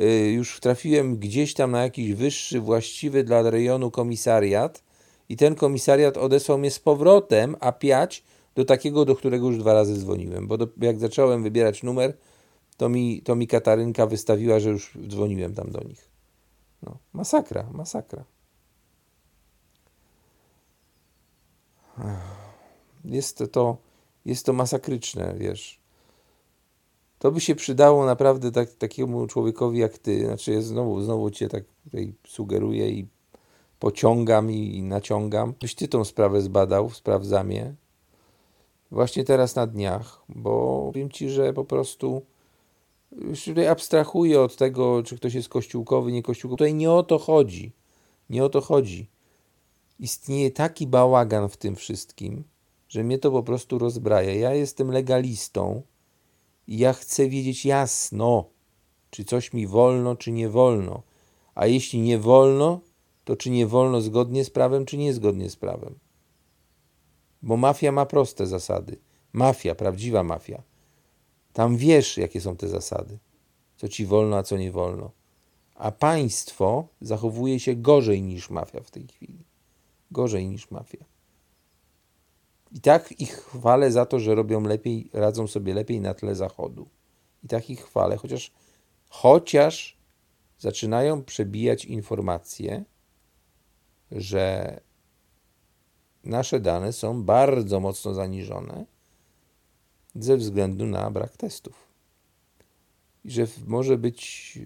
y, 0.00 0.30
już 0.30 0.60
trafiłem 0.60 1.16
gdzieś 1.16 1.54
tam 1.54 1.70
na 1.70 1.82
jakiś 1.82 2.14
wyższy, 2.14 2.60
właściwy 2.60 3.24
dla 3.24 3.50
rejonu 3.50 3.90
komisariat 3.90 4.82
i 5.28 5.36
ten 5.36 5.54
komisariat 5.54 6.16
odesłał 6.16 6.58
mnie 6.58 6.70
z 6.70 6.78
powrotem, 6.78 7.56
a 7.60 7.72
piać 7.72 8.24
do 8.54 8.64
takiego, 8.64 9.04
do 9.04 9.16
którego 9.16 9.46
już 9.46 9.58
dwa 9.58 9.74
razy 9.74 9.98
dzwoniłem, 9.98 10.48
bo 10.48 10.58
do, 10.58 10.68
jak 10.80 10.98
zacząłem 10.98 11.42
wybierać 11.42 11.82
numer, 11.82 12.16
to 12.76 12.88
mi, 12.88 13.22
to 13.22 13.36
mi 13.36 13.46
Katarynka 13.46 14.06
wystawiła, 14.06 14.60
że 14.60 14.70
już 14.70 14.98
dzwoniłem 15.08 15.54
tam 15.54 15.70
do 15.70 15.80
nich. 15.80 16.10
No, 16.82 16.98
masakra, 17.12 17.68
masakra. 17.72 18.24
Jest 23.04 23.42
to, 23.52 23.76
jest 24.24 24.46
to 24.46 24.52
masakryczne, 24.52 25.34
wiesz. 25.38 25.79
To 27.20 27.32
by 27.32 27.40
się 27.40 27.54
przydało 27.54 28.06
naprawdę 28.06 28.52
tak, 28.52 28.72
takiemu 28.72 29.26
człowiekowi 29.26 29.78
jak 29.78 29.98
ty. 29.98 30.26
Znaczy, 30.26 30.52
ja 30.52 30.60
znowu, 30.60 31.00
znowu 31.00 31.30
cię 31.30 31.48
tak 31.48 31.64
tutaj 31.84 32.14
sugeruję 32.26 32.90
i 32.90 33.06
pociągam 33.78 34.50
i, 34.50 34.76
i 34.76 34.82
naciągam. 34.82 35.54
Byś 35.60 35.74
ty 35.74 35.88
tą 35.88 36.04
sprawę 36.04 36.40
zbadał, 36.40 36.90
sprawdzam 36.90 37.52
je. 37.52 37.74
Właśnie 38.90 39.24
teraz 39.24 39.54
na 39.54 39.66
dniach, 39.66 40.22
bo 40.28 40.92
wiem 40.94 41.10
ci, 41.10 41.30
że 41.30 41.52
po 41.52 41.64
prostu 41.64 42.22
już 43.12 43.44
tutaj 43.44 43.68
abstrahuję 43.68 44.40
od 44.40 44.56
tego, 44.56 45.02
czy 45.02 45.16
ktoś 45.16 45.34
jest 45.34 45.48
kościółkowy, 45.48 46.12
nie 46.12 46.22
kościółkowy. 46.22 46.58
Tutaj 46.58 46.74
nie 46.74 46.90
o 46.90 47.02
to 47.02 47.18
chodzi. 47.18 47.72
Nie 48.30 48.44
o 48.44 48.48
to 48.48 48.60
chodzi. 48.60 49.08
Istnieje 49.98 50.50
taki 50.50 50.86
bałagan 50.86 51.48
w 51.48 51.56
tym 51.56 51.76
wszystkim, 51.76 52.44
że 52.88 53.04
mnie 53.04 53.18
to 53.18 53.30
po 53.30 53.42
prostu 53.42 53.78
rozbraja. 53.78 54.34
Ja 54.34 54.54
jestem 54.54 54.90
legalistą 54.90 55.82
ja 56.78 56.92
chcę 56.92 57.28
wiedzieć 57.28 57.64
jasno, 57.64 58.44
czy 59.10 59.24
coś 59.24 59.52
mi 59.52 59.66
wolno, 59.66 60.16
czy 60.16 60.32
nie 60.32 60.48
wolno. 60.48 61.02
A 61.54 61.66
jeśli 61.66 62.00
nie 62.00 62.18
wolno, 62.18 62.80
to 63.24 63.36
czy 63.36 63.50
nie 63.50 63.66
wolno 63.66 64.00
zgodnie 64.00 64.44
z 64.44 64.50
prawem, 64.50 64.84
czy 64.84 64.96
niezgodnie 64.96 65.50
z 65.50 65.56
prawem. 65.56 65.98
Bo 67.42 67.56
mafia 67.56 67.92
ma 67.92 68.06
proste 68.06 68.46
zasady. 68.46 68.98
Mafia, 69.32 69.74
prawdziwa 69.74 70.22
mafia. 70.22 70.62
Tam 71.52 71.76
wiesz, 71.76 72.16
jakie 72.16 72.40
są 72.40 72.56
te 72.56 72.68
zasady. 72.68 73.18
Co 73.76 73.88
ci 73.88 74.06
wolno, 74.06 74.36
a 74.36 74.42
co 74.42 74.56
nie 74.56 74.72
wolno. 74.72 75.10
A 75.74 75.90
państwo 75.90 76.88
zachowuje 77.00 77.60
się 77.60 77.74
gorzej 77.74 78.22
niż 78.22 78.50
mafia 78.50 78.80
w 78.80 78.90
tej 78.90 79.06
chwili. 79.08 79.44
Gorzej 80.10 80.48
niż 80.48 80.70
mafia. 80.70 81.09
I 82.72 82.80
tak 82.80 83.20
ich 83.20 83.32
chwalę 83.32 83.92
za 83.92 84.06
to, 84.06 84.20
że 84.20 84.34
robią 84.34 84.60
lepiej, 84.60 85.10
radzą 85.12 85.46
sobie 85.46 85.74
lepiej 85.74 86.00
na 86.00 86.14
tle 86.14 86.34
zachodu. 86.34 86.88
I 87.44 87.48
tak 87.48 87.70
ich 87.70 87.84
chwalę, 87.84 88.16
chociaż, 88.16 88.52
chociaż 89.08 89.96
zaczynają 90.58 91.24
przebijać 91.24 91.84
informacje, 91.84 92.84
że 94.12 94.80
nasze 96.24 96.60
dane 96.60 96.92
są 96.92 97.22
bardzo 97.22 97.80
mocno 97.80 98.14
zaniżone 98.14 98.86
ze 100.14 100.36
względu 100.36 100.86
na 100.86 101.10
brak 101.10 101.36
testów. 101.36 101.90
I 103.24 103.30
że 103.30 103.46
może 103.66 103.98
być 103.98 104.58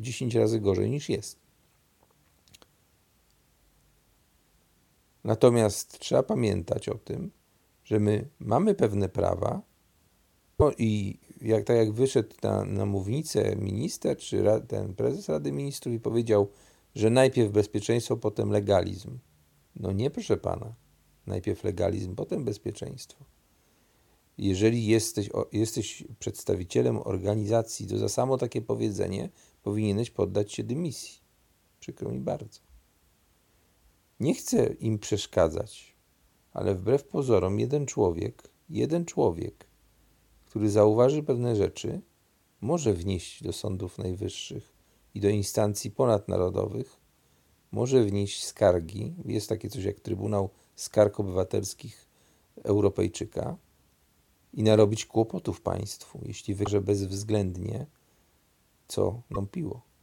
10 0.00 0.34
y, 0.34 0.38
razy 0.38 0.60
gorzej 0.60 0.90
niż 0.90 1.08
jest. 1.08 1.43
Natomiast 5.24 5.98
trzeba 5.98 6.22
pamiętać 6.22 6.88
o 6.88 6.98
tym, 6.98 7.30
że 7.84 8.00
my 8.00 8.28
mamy 8.38 8.74
pewne 8.74 9.08
prawa 9.08 9.62
no 10.58 10.72
i 10.78 11.18
jak, 11.40 11.64
tak 11.64 11.76
jak 11.76 11.92
wyszedł 11.92 12.34
na, 12.42 12.64
na 12.64 12.86
mównicę 12.86 13.56
minister 13.56 14.16
czy 14.16 14.44
ten 14.68 14.94
prezes 14.94 15.28
Rady 15.28 15.52
Ministrów 15.52 15.94
i 15.94 16.00
powiedział, 16.00 16.48
że 16.94 17.10
najpierw 17.10 17.52
bezpieczeństwo, 17.52 18.16
potem 18.16 18.50
legalizm. 18.50 19.18
No 19.76 19.92
nie, 19.92 20.10
proszę 20.10 20.36
pana. 20.36 20.74
Najpierw 21.26 21.64
legalizm, 21.64 22.14
potem 22.14 22.44
bezpieczeństwo. 22.44 23.24
Jeżeli 24.38 24.86
jesteś, 24.86 25.30
jesteś 25.52 26.04
przedstawicielem 26.18 26.98
organizacji, 26.98 27.86
to 27.86 27.98
za 27.98 28.08
samo 28.08 28.38
takie 28.38 28.62
powiedzenie 28.62 29.28
powinieneś 29.62 30.10
poddać 30.10 30.52
się 30.52 30.64
dymisji. 30.64 31.20
Przykro 31.80 32.10
mi 32.10 32.20
bardzo. 32.20 32.63
Nie 34.20 34.34
chcę 34.34 34.66
im 34.66 34.98
przeszkadzać, 34.98 35.96
ale 36.52 36.74
wbrew 36.74 37.04
pozorom, 37.04 37.60
jeden 37.60 37.86
człowiek, 37.86 38.50
jeden 38.70 39.04
człowiek, 39.04 39.66
który 40.46 40.70
zauważy 40.70 41.22
pewne 41.22 41.56
rzeczy, 41.56 42.00
może 42.60 42.94
wnieść 42.94 43.42
do 43.42 43.52
sądów 43.52 43.98
najwyższych 43.98 44.72
i 45.14 45.20
do 45.20 45.28
instancji 45.28 45.90
ponadnarodowych, 45.90 47.00
może 47.72 48.04
wnieść 48.04 48.44
skargi. 48.44 49.14
Jest 49.24 49.48
takie 49.48 49.68
coś 49.68 49.84
jak 49.84 50.00
Trybunał 50.00 50.50
Skarg 50.76 51.20
Obywatelskich 51.20 52.08
Europejczyka 52.62 53.56
i 54.52 54.62
narobić 54.62 55.06
kłopotów 55.06 55.60
państwu, 55.60 56.20
jeśli 56.22 56.54
wygrze 56.54 56.80
bezwzględnie, 56.80 57.86
co 58.88 59.22
nąpiło. 59.30 59.93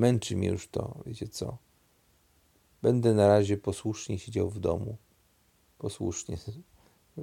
Męczy 0.00 0.36
mnie 0.36 0.48
już 0.48 0.68
to, 0.68 1.02
wiecie 1.06 1.28
co. 1.28 1.58
Będę 2.82 3.14
na 3.14 3.28
razie 3.28 3.56
posłusznie 3.56 4.18
siedział 4.18 4.50
w 4.50 4.58
domu. 4.58 4.96
Posłusznie. 5.78 6.36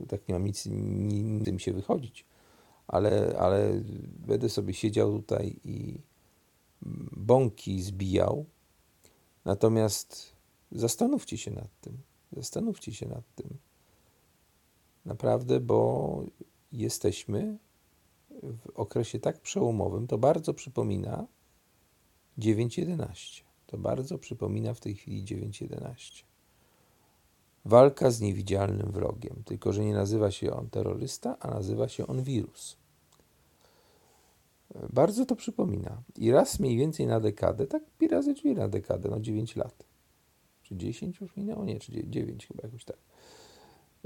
Tak 0.08 0.28
nie 0.28 0.36
mam 0.36 0.46
nic, 0.46 0.66
nie, 0.72 1.46
tym 1.46 1.60
się 1.60 1.74
wychodzić. 1.74 2.26
Ale, 2.88 3.36
ale 3.40 3.82
będę 4.28 4.50
sobie 4.50 4.74
siedział 4.74 5.12
tutaj 5.12 5.60
i, 5.64 6.02
bąki 7.12 7.82
zbijał. 7.82 8.46
Natomiast 9.46 10.36
zastanówcie 10.72 11.38
się 11.38 11.52
nad 11.52 11.80
tym. 11.82 11.98
Zastanówcie 12.32 12.94
się 12.94 13.08
nad 13.08 13.36
tym. 13.36 13.58
Naprawdę, 15.06 15.60
bo 15.60 16.24
jesteśmy 16.72 17.58
w 18.30 18.70
okresie 18.76 19.20
tak 19.20 19.42
przełomowym. 19.42 20.08
To 20.08 20.18
bardzo 20.18 20.54
przypomina 20.54 21.28
9.11. 22.40 23.44
To 23.68 23.78
bardzo 23.78 24.18
przypomina 24.18 24.74
w 24.74 24.80
tej 24.80 24.96
chwili 24.96 25.24
9.11. 25.24 26.24
Walka 27.66 28.12
z 28.12 28.22
niewidzialnym 28.22 28.92
wrogiem, 28.92 29.44
tylko 29.46 29.74
że 29.74 29.86
nie 29.86 29.94
nazywa 29.94 30.32
się 30.32 30.54
on 30.54 30.70
terrorysta, 30.70 31.40
a 31.40 31.48
nazywa 31.48 31.88
się 31.88 32.08
on 32.08 32.24
wirus. 32.24 32.78
Bardzo 34.94 35.26
to 35.26 35.36
przypomina. 35.36 36.02
I 36.18 36.32
raz 36.32 36.60
mniej 36.60 36.78
więcej 36.78 37.08
na 37.08 37.20
dekadę, 37.20 37.68
tak 37.68 37.84
pi 38.00 38.08
razy 38.08 38.34
drzwi 38.34 38.56
na 38.56 38.68
dekadę, 38.68 39.10
no 39.10 39.20
9 39.20 39.56
lat. 39.56 39.84
Czy 40.64 40.76
10 40.76 41.22
już 41.22 41.36
minęło? 41.36 41.66
Nie, 41.66 41.80
czy 41.80 41.92
9 42.10 42.48
chyba 42.48 42.64
jakoś 42.64 42.86
tak. 42.86 42.98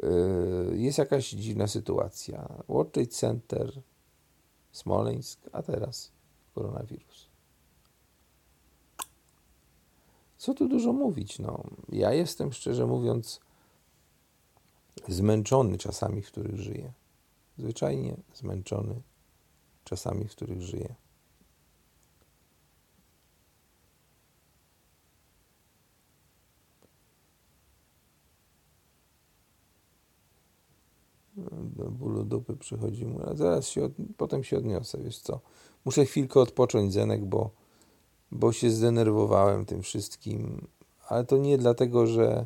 Yy, 0.04 0.78
jest 0.78 0.98
jakaś 0.98 1.30
dziwna 1.30 1.67
sytuacja. 1.67 2.63
World 2.67 2.91
Trade 2.91 3.08
Center, 3.08 3.82
Smoleńsk, 4.72 5.50
a 5.52 5.63
teraz 5.63 6.12
koronawirus. 6.56 7.31
Co 10.41 10.54
tu 10.54 10.67
dużo 10.67 10.93
mówić? 10.93 11.39
No, 11.39 11.63
ja 11.89 12.13
jestem 12.13 12.54
szczerze 12.54 12.86
mówiąc 12.86 13.39
zmęczony 15.08 15.77
czasami, 15.77 16.21
w 16.21 16.27
których 16.27 16.58
żyję. 16.58 16.91
Zwyczajnie 17.58 18.17
zmęczony 18.34 19.01
czasami, 19.84 20.27
w 20.27 20.32
których 20.32 20.62
żyję. 20.62 20.95
Do 31.77 31.91
bólu 31.91 32.23
dupy 32.23 32.58
przychodzi 32.58 33.06
mu, 33.06 33.30
a 33.30 33.36
zaraz 33.36 33.67
się, 33.67 33.84
od, 33.84 33.91
potem 34.17 34.43
się 34.43 34.58
odniosę, 34.58 34.97
wiesz 34.97 35.19
co. 35.19 35.39
Muszę 35.86 36.06
chwilkę 36.06 36.39
odpocząć, 36.39 36.93
Zenek, 36.93 37.25
bo, 37.25 37.49
bo 38.32 38.52
się 38.52 38.70
zdenerwowałem 38.70 39.65
tym 39.65 39.82
wszystkim. 39.82 40.67
Ale 41.08 41.26
to 41.26 41.38
nie 41.38 41.58
dlatego, 41.58 42.08
że 42.08 42.46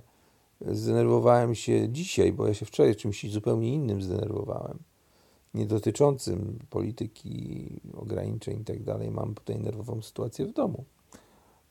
zdenerwowałem 0.62 1.56
się 1.56 1.90
dzisiaj, 1.90 2.32
bo 2.34 2.48
ja 2.48 2.54
się 2.54 2.66
wczoraj 2.66 2.96
czymś 2.96 3.32
zupełnie 3.32 3.74
innym 3.74 4.02
zdenerwowałem 4.02 4.80
nie 5.56 5.66
dotyczącym 5.66 6.60
polityki, 6.70 7.70
ograniczeń 7.94 8.62
i 8.62 8.66
tak 8.66 8.84
dalej, 8.84 9.12
mam 9.12 9.34
tutaj 9.34 9.60
nerwową 9.60 10.02
sytuację 10.02 10.46
w 10.46 10.54
domu, 10.54 10.84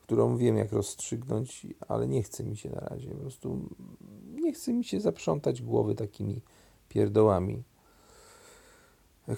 którą 0.03 0.37
wiem 0.37 0.57
jak 0.57 0.73
rozstrzygnąć, 0.73 1.67
ale 1.89 2.09
nie 2.09 2.23
chce 2.23 2.45
mi 2.45 2.57
się 2.57 2.71
na 2.71 2.81
razie. 2.81 3.11
Po 3.11 3.17
prostu 3.17 3.69
nie 4.35 4.53
chce 4.53 4.73
mi 4.73 4.85
się 4.85 5.01
zaprzątać 5.01 5.63
głowy 5.63 5.95
takimi 5.95 6.41
pierdołami, 6.89 7.63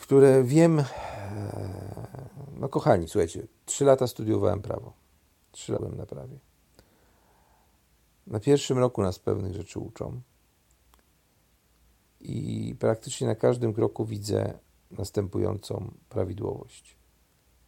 które 0.01 0.45
wiem. 0.45 0.83
No, 2.57 2.69
kochani, 2.69 3.09
słuchajcie, 3.09 3.47
trzy 3.67 3.85
lata 3.85 4.07
studiowałem 4.07 4.63
prawo. 4.63 4.93
Trzy 5.53 5.73
lata 5.73 5.85
byłem 5.85 5.99
na 5.99 6.07
prawie. 6.07 6.39
Na 8.27 8.41
pierwszym 8.41 8.79
roku 8.79 9.03
nas 9.03 9.19
pewnych 9.19 9.55
rzeczy 9.55 9.79
uczą 9.79 10.21
i 12.21 12.75
praktycznie 12.79 13.27
na 13.27 13.35
każdym 13.35 13.75
kroku 13.75 14.05
widzę 14.05 14.59
następującą 14.91 15.95
prawidłowość. 16.09 16.97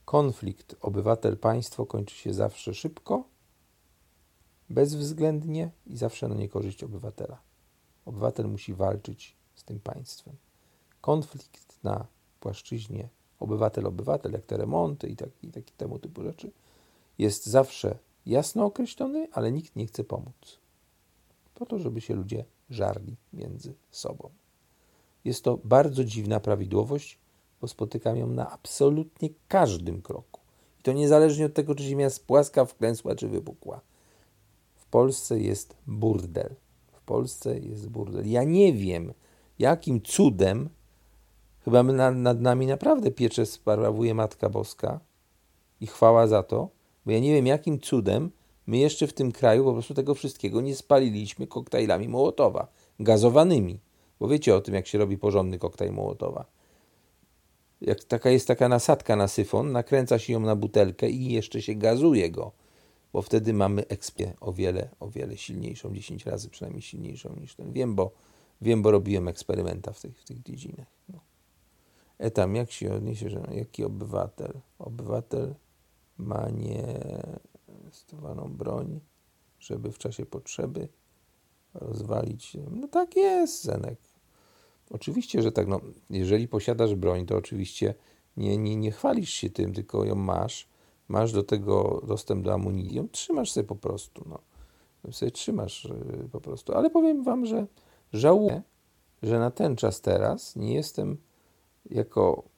Konflikt 0.04 0.76
obywatel-państwo 0.80 1.86
kończy 1.86 2.14
się 2.14 2.34
zawsze 2.34 2.74
szybko, 2.74 3.24
bezwzględnie 4.70 5.70
i 5.86 5.96
zawsze 5.96 6.28
na 6.28 6.34
niekorzyść 6.34 6.84
obywatela. 6.84 7.40
Obywatel 8.04 8.48
musi 8.48 8.74
walczyć 8.74 9.36
z 9.54 9.64
tym 9.64 9.80
państwem. 9.80 10.36
Konflikt 11.00 11.84
na 11.84 12.06
płaszczyźnie 12.40 13.08
obywatel-obywatel, 13.40 14.32
jak 14.32 14.46
te 14.46 14.56
remonty 14.56 15.08
i, 15.08 15.16
tak, 15.16 15.28
i 15.42 15.48
takie 15.48 15.72
temu 15.76 15.98
typu 15.98 16.22
rzeczy, 16.22 16.50
jest 17.18 17.46
zawsze 17.46 17.98
jasno 18.26 18.64
określony, 18.64 19.28
ale 19.32 19.52
nikt 19.52 19.76
nie 19.76 19.86
chce 19.86 20.04
pomóc. 20.04 20.58
Po 21.54 21.66
to, 21.66 21.78
żeby 21.78 22.00
się 22.00 22.14
ludzie 22.14 22.44
żarli 22.70 23.16
między 23.32 23.74
sobą. 23.90 24.30
Jest 25.24 25.44
to 25.44 25.58
bardzo 25.64 26.04
dziwna 26.04 26.40
prawidłowość, 26.40 27.18
bo 27.60 27.68
spotykam 27.68 28.16
ją 28.16 28.26
na 28.26 28.50
absolutnie 28.50 29.28
każdym 29.48 30.02
kroku. 30.02 30.40
I 30.80 30.82
to 30.82 30.92
niezależnie 30.92 31.46
od 31.46 31.54
tego, 31.54 31.74
czy 31.74 31.82
Ziemia 31.82 32.04
jest 32.04 32.26
płaska, 32.26 32.64
wklęsła 32.64 33.14
czy 33.14 33.28
wypukła. 33.28 33.80
W 34.76 34.86
Polsce 34.86 35.40
jest 35.40 35.76
burdel. 35.86 36.54
W 36.92 37.00
Polsce 37.00 37.58
jest 37.58 37.88
burdel. 37.88 38.30
Ja 38.30 38.44
nie 38.44 38.72
wiem, 38.72 39.12
jakim 39.58 40.02
cudem, 40.02 40.68
chyba 41.70 41.82
nad, 41.82 42.16
nad 42.16 42.40
nami 42.40 42.66
naprawdę 42.66 43.10
piecze 43.10 43.46
sprawuje 43.46 44.14
Matka 44.14 44.48
Boska 44.48 45.00
i 45.80 45.86
chwała 45.86 46.26
za 46.26 46.42
to, 46.42 46.68
bo 47.06 47.12
ja 47.12 47.18
nie 47.18 47.34
wiem, 47.34 47.46
jakim 47.46 47.80
cudem 47.80 48.30
my 48.68 48.78
jeszcze 48.78 49.06
w 49.06 49.12
tym 49.12 49.32
kraju 49.32 49.64
po 49.64 49.72
prostu 49.72 49.94
tego 49.94 50.14
wszystkiego 50.14 50.60
nie 50.60 50.76
spaliliśmy 50.76 51.46
koktajlami 51.46 52.08
Mołotowa, 52.08 52.68
gazowanymi. 53.00 53.80
Bo 54.20 54.28
wiecie 54.28 54.54
o 54.54 54.60
tym, 54.60 54.74
jak 54.74 54.86
się 54.86 54.98
robi 54.98 55.18
porządny 55.18 55.58
koktajl 55.58 55.92
Mołotowa. 55.92 56.44
Jak 57.80 58.04
taka 58.04 58.30
jest 58.30 58.48
taka 58.48 58.68
nasadka 58.68 59.16
na 59.16 59.28
syfon, 59.28 59.72
nakręca 59.72 60.18
się 60.18 60.32
ją 60.32 60.40
na 60.40 60.56
butelkę 60.56 61.10
i 61.10 61.32
jeszcze 61.32 61.62
się 61.62 61.74
gazuje 61.74 62.30
go, 62.30 62.52
bo 63.12 63.22
wtedy 63.22 63.52
mamy 63.52 63.86
ekspię 63.86 64.32
o 64.40 64.52
wiele, 64.52 64.88
o 65.00 65.10
wiele 65.10 65.36
silniejszą, 65.36 65.94
10 65.94 66.26
razy 66.26 66.48
przynajmniej 66.48 66.82
silniejszą 66.82 67.36
niż 67.40 67.54
ten. 67.54 67.72
Wiem, 67.72 67.94
bo, 67.94 68.10
wiem, 68.60 68.82
bo 68.82 68.90
robiłem 68.90 69.28
eksperymenta 69.28 69.92
w 69.92 70.00
tych, 70.00 70.20
w 70.20 70.24
tych 70.24 70.42
dziedzinach. 70.42 70.86
No. 71.08 71.27
Etam, 72.18 72.54
jak 72.54 72.70
się 72.70 72.94
odniesie, 72.94 73.30
że 73.30 73.42
jaki 73.50 73.84
obywatel? 73.84 74.60
Obywatel 74.78 75.54
ma 76.18 76.48
niestosowaną 77.84 78.52
broń, 78.52 79.00
żeby 79.60 79.92
w 79.92 79.98
czasie 79.98 80.26
potrzeby 80.26 80.88
rozwalić. 81.74 82.56
No 82.70 82.88
tak 82.88 83.16
jest, 83.16 83.64
Zenek. 83.64 83.98
Oczywiście, 84.90 85.42
że 85.42 85.52
tak. 85.52 85.66
No, 85.66 85.80
jeżeli 86.10 86.48
posiadasz 86.48 86.94
broń, 86.94 87.26
to 87.26 87.36
oczywiście 87.36 87.94
nie, 88.36 88.58
nie, 88.58 88.76
nie 88.76 88.90
chwalisz 88.90 89.30
się 89.30 89.50
tym, 89.50 89.72
tylko 89.72 90.04
ją 90.04 90.14
masz. 90.14 90.68
Masz 91.08 91.32
do 91.32 91.42
tego 91.42 92.02
dostęp 92.06 92.44
do 92.44 92.54
amunicji, 92.54 92.96
ją 92.96 93.08
trzymasz 93.08 93.52
sobie 93.52 93.66
po 93.66 93.76
prostu. 93.76 94.24
No. 94.26 94.38
Sobie 95.12 95.30
trzymasz 95.30 95.84
y, 95.84 96.28
po 96.32 96.40
prostu. 96.40 96.74
Ale 96.74 96.90
powiem 96.90 97.24
wam, 97.24 97.46
że 97.46 97.66
żałuję, 98.12 98.62
że 99.22 99.38
na 99.38 99.50
ten 99.50 99.76
czas 99.76 100.00
teraz 100.00 100.56
nie 100.56 100.74
jestem 100.74 101.16
jako 101.90 102.48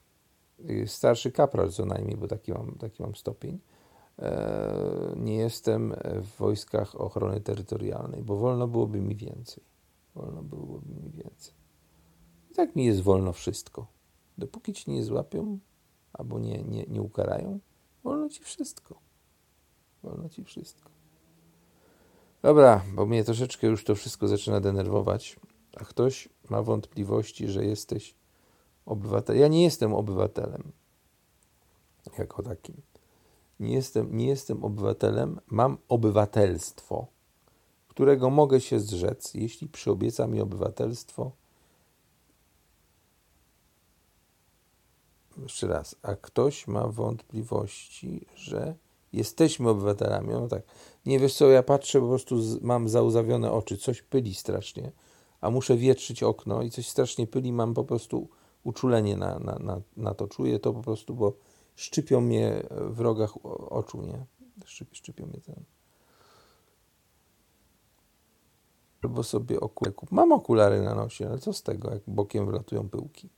y, 0.69 0.87
starszy 0.87 1.31
kapral 1.31 1.71
co 1.71 1.85
najmniej, 1.85 2.17
bo 2.17 2.27
taki 2.27 2.51
mam, 2.51 2.75
taki 2.75 3.03
mam 3.03 3.15
stopień, 3.15 3.59
e, 4.19 5.13
nie 5.15 5.35
jestem 5.35 5.95
w 6.21 6.37
wojskach 6.37 7.01
ochrony 7.01 7.41
terytorialnej, 7.41 8.23
bo 8.23 8.35
wolno 8.35 8.67
byłoby 8.67 9.01
mi 9.01 9.15
więcej. 9.15 9.63
Wolno 10.15 10.43
byłoby 10.43 10.93
mi 10.93 11.09
więcej. 11.11 11.53
I 12.51 12.53
tak 12.53 12.75
mi 12.75 12.85
jest 12.85 13.01
wolno 13.01 13.33
wszystko. 13.33 13.87
Dopóki 14.37 14.73
ci 14.73 14.91
nie 14.91 15.03
złapią 15.03 15.59
albo 16.13 16.39
nie, 16.39 16.63
nie, 16.63 16.85
nie 16.87 17.01
ukarają, 17.01 17.59
wolno 18.03 18.29
ci 18.29 18.43
wszystko. 18.43 18.99
Wolno 20.03 20.29
ci 20.29 20.43
wszystko. 20.43 20.89
Dobra, 22.41 22.81
bo 22.95 23.05
mnie 23.05 23.23
troszeczkę 23.23 23.67
już 23.67 23.83
to 23.83 23.95
wszystko 23.95 24.27
zaczyna 24.27 24.59
denerwować, 24.59 25.39
a 25.77 25.85
ktoś 25.85 26.29
ma 26.49 26.63
wątpliwości, 26.63 27.47
że 27.47 27.65
jesteś 27.65 28.15
obywatelem. 28.91 29.41
Ja 29.41 29.47
nie 29.47 29.63
jestem 29.63 29.93
obywatelem 29.93 30.71
jako 32.17 32.43
takim. 32.43 32.81
Nie 33.59 33.73
jestem, 33.73 34.17
nie 34.17 34.27
jestem 34.27 34.63
obywatelem, 34.63 35.39
mam 35.47 35.77
obywatelstwo, 35.87 37.07
którego 37.87 38.29
mogę 38.29 38.61
się 38.61 38.79
zrzec, 38.79 39.33
jeśli 39.33 39.67
przyobieca 39.67 40.27
mi 40.27 40.41
obywatelstwo 40.41 41.31
jeszcze 45.37 45.67
raz, 45.67 45.95
a 46.01 46.15
ktoś 46.15 46.67
ma 46.67 46.87
wątpliwości, 46.87 48.25
że 48.35 48.75
jesteśmy 49.13 49.69
obywatelami. 49.69 50.29
No 50.29 50.47
tak, 50.47 50.63
nie 51.05 51.19
wiesz 51.19 51.35
co, 51.35 51.49
ja 51.49 51.63
patrzę, 51.63 52.01
po 52.01 52.07
prostu 52.07 52.41
z, 52.41 52.61
mam 52.61 52.89
zauzawione 52.89 53.51
oczy, 53.51 53.77
coś 53.77 54.01
pyli 54.01 54.35
strasznie, 54.35 54.91
a 55.41 55.49
muszę 55.49 55.77
wietrzyć 55.77 56.23
okno 56.23 56.61
i 56.61 56.69
coś 56.69 56.89
strasznie 56.89 57.27
pyli, 57.27 57.53
mam 57.53 57.73
po 57.73 57.83
prostu 57.83 58.29
uczulenie 58.63 59.17
na, 59.17 59.39
na, 59.39 59.59
na, 59.59 59.81
na 59.97 60.13
to. 60.13 60.27
Czuję 60.27 60.59
to 60.59 60.73
po 60.73 60.81
prostu, 60.81 61.15
bo 61.15 61.33
szczypią 61.75 62.21
mnie 62.21 62.63
w 62.69 62.99
rogach 62.99 63.45
oczu, 63.69 64.01
nie? 64.01 64.25
Szczyp, 64.65 64.87
szczypią 64.91 65.25
mnie 65.25 65.41
ten. 65.41 65.63
Albo 69.03 69.23
sobie 69.23 69.59
okulary. 69.59 69.95
Mam 70.11 70.31
okulary 70.31 70.81
na 70.81 70.95
nosie, 70.95 71.27
ale 71.27 71.39
co 71.39 71.53
z 71.53 71.63
tego, 71.63 71.91
jak 71.91 72.01
bokiem 72.07 72.45
wlatują 72.45 72.89
pyłki? 72.89 73.29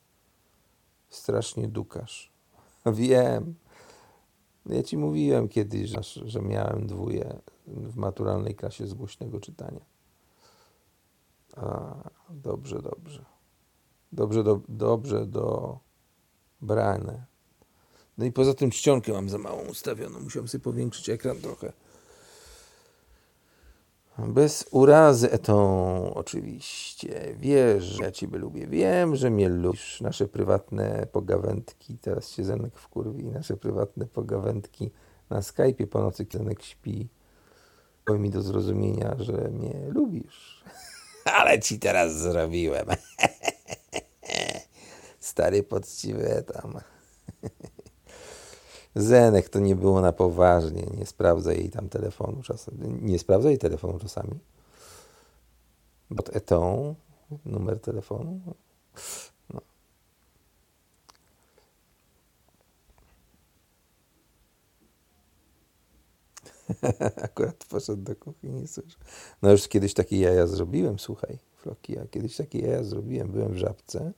strasznie 1.16 1.68
dukasz. 1.68 2.32
Wiem. 2.86 3.56
Ja 4.66 4.84
ci 4.84 4.98
mówiłem 4.98 5.50
kiedyś, 5.50 5.90
że, 5.90 6.02
że 6.30 6.42
miałem 6.42 6.88
dwóje 6.88 7.40
w 7.68 7.96
maturalnej 7.96 8.56
klasie 8.56 8.88
z 8.88 8.94
głośnego 8.94 9.40
czytania. 9.40 9.86
A, 11.56 11.96
dobrze, 12.30 12.82
dobrze. 12.82 13.26
Dobrze, 14.14 14.44
do, 14.44 14.60
dobrze 14.70 15.26
dobrane. 16.62 17.26
No 18.18 18.26
i 18.26 18.32
poza 18.32 18.54
tym 18.54 18.72
czcionkę 18.72 19.14
mam 19.14 19.30
za 19.30 19.38
małą 19.38 19.62
ustawioną. 19.62 20.20
Musiałem 20.20 20.48
sobie 20.48 20.64
powiększyć 20.64 21.10
ekran 21.10 21.38
trochę. 21.38 21.74
Bez 24.18 24.66
urazy 24.72 25.32
etą, 25.32 26.14
oczywiście. 26.14 27.36
Wiesz, 27.40 27.84
że 27.84 28.04
ja 28.04 28.12
ciebie 28.12 28.38
lubię. 28.38 28.68
Wiem, 28.68 29.16
że 29.16 29.30
mnie 29.30 29.50
lubisz. 29.50 30.02
Nasze 30.02 30.28
prywatne 30.28 31.08
pogawędki, 31.12 31.98
teraz 31.98 32.30
się 32.30 32.44
Zenek 32.44 32.78
wkurwi, 32.78 33.26
nasze 33.26 33.58
prywatne 33.58 34.06
pogawędki 34.06 34.92
na 35.30 35.40
Skype'ie 35.40 35.88
po 35.88 36.00
nocy, 36.00 36.26
kiedy 36.26 36.44
Zenek 36.44 36.64
śpi. 36.64 37.08
Daj 38.08 38.20
mi 38.20 38.30
do 38.30 38.42
zrozumienia, 38.42 39.16
że 39.20 39.34
mnie 39.34 39.74
lubisz. 39.90 40.64
Ale 41.40 41.60
ci 41.60 41.80
teraz 41.80 42.18
zrobiłem. 42.18 42.88
Stary 45.24 45.64
poczciwy 45.64 46.44
tam. 46.54 46.80
Zenek 48.96 49.50
to 49.50 49.60
nie 49.60 49.76
było 49.76 50.02
na 50.02 50.14
poważnie. 50.14 50.86
Nie 50.98 51.06
sprawdza 51.06 51.54
jej 51.54 51.70
tam 51.70 51.90
telefonu 51.90 52.42
czasami. 52.42 52.78
Nie 53.02 53.20
sprawdza 53.20 53.50
jej 53.50 53.58
telefonu 53.58 54.00
czasami. 54.00 54.40
Pod 56.16 56.36
etą 56.36 56.96
numer 57.46 57.80
telefonu. 57.80 58.40
No. 59.54 59.62
Akurat 67.24 67.66
poszedł 67.70 68.04
do 68.04 68.16
kuchni, 68.16 68.68
słyszę. 68.68 68.98
No 69.42 69.52
już 69.52 69.68
kiedyś 69.68 69.94
takie 69.94 70.20
jaja 70.20 70.48
zrobiłem, 70.48 71.00
słuchaj, 71.00 71.40
Floki, 71.56 71.94
ja 71.94 72.08
kiedyś 72.08 72.36
takie 72.36 72.60
jaja 72.60 72.84
zrobiłem, 72.84 73.32
byłem 73.32 73.54
w 73.54 73.58
Żabce 73.58 74.14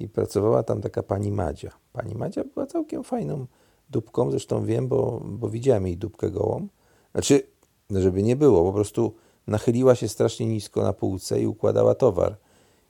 i 0.00 0.08
pracowała 0.08 0.62
tam 0.62 0.80
taka 0.80 1.02
pani 1.02 1.32
Madzia. 1.32 1.70
Pani 1.92 2.14
Madzia 2.14 2.44
była 2.44 2.66
całkiem 2.66 3.04
fajną 3.04 3.46
dupką, 3.90 4.30
zresztą 4.30 4.64
wiem, 4.64 4.88
bo, 4.88 5.22
bo 5.24 5.48
widziałem 5.48 5.86
jej 5.86 5.96
dupkę 5.96 6.30
gołą. 6.30 6.68
Znaczy, 7.12 7.42
żeby 7.90 8.22
nie 8.22 8.36
było, 8.36 8.64
po 8.64 8.72
prostu 8.72 9.14
nachyliła 9.46 9.94
się 9.94 10.08
strasznie 10.08 10.46
nisko 10.46 10.82
na 10.82 10.92
półce 10.92 11.40
i 11.40 11.46
układała 11.46 11.94
towar. 11.94 12.36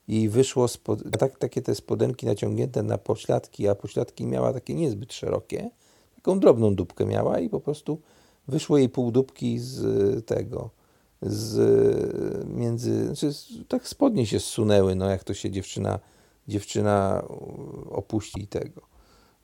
I 0.09 0.29
wyszło 0.29 0.69
spod, 0.69 1.03
tak, 1.19 1.39
takie 1.39 1.63
te 1.63 1.75
spodenki 1.75 2.27
naciągnięte 2.27 2.83
na 2.83 2.99
pośladki, 2.99 3.69
a 3.69 3.75
pośladki 3.75 4.27
miała 4.27 4.53
takie 4.53 4.75
niezbyt 4.75 5.13
szerokie. 5.13 5.71
Taką 6.17 6.41
drobną 6.41 6.75
dupkę 6.75 7.07
miała 7.07 7.41
i 7.41 7.49
po 7.49 7.61
prostu 7.61 8.01
wyszło 8.49 8.79
jej 8.79 8.89
pół 8.89 9.11
dupki 9.11 9.59
z 9.59 10.27
tego, 10.27 10.71
z 11.23 12.49
między, 12.49 13.07
znaczy 13.07 13.31
tak 13.69 13.89
spodnie 13.89 14.27
się 14.27 14.41
zsunęły, 14.41 14.95
no 14.95 15.11
jak 15.11 15.25
to 15.25 15.35
się 15.35 15.51
dziewczyna, 15.51 15.99
dziewczyna 16.49 17.25
opuści 17.91 18.47
tego. 18.47 18.81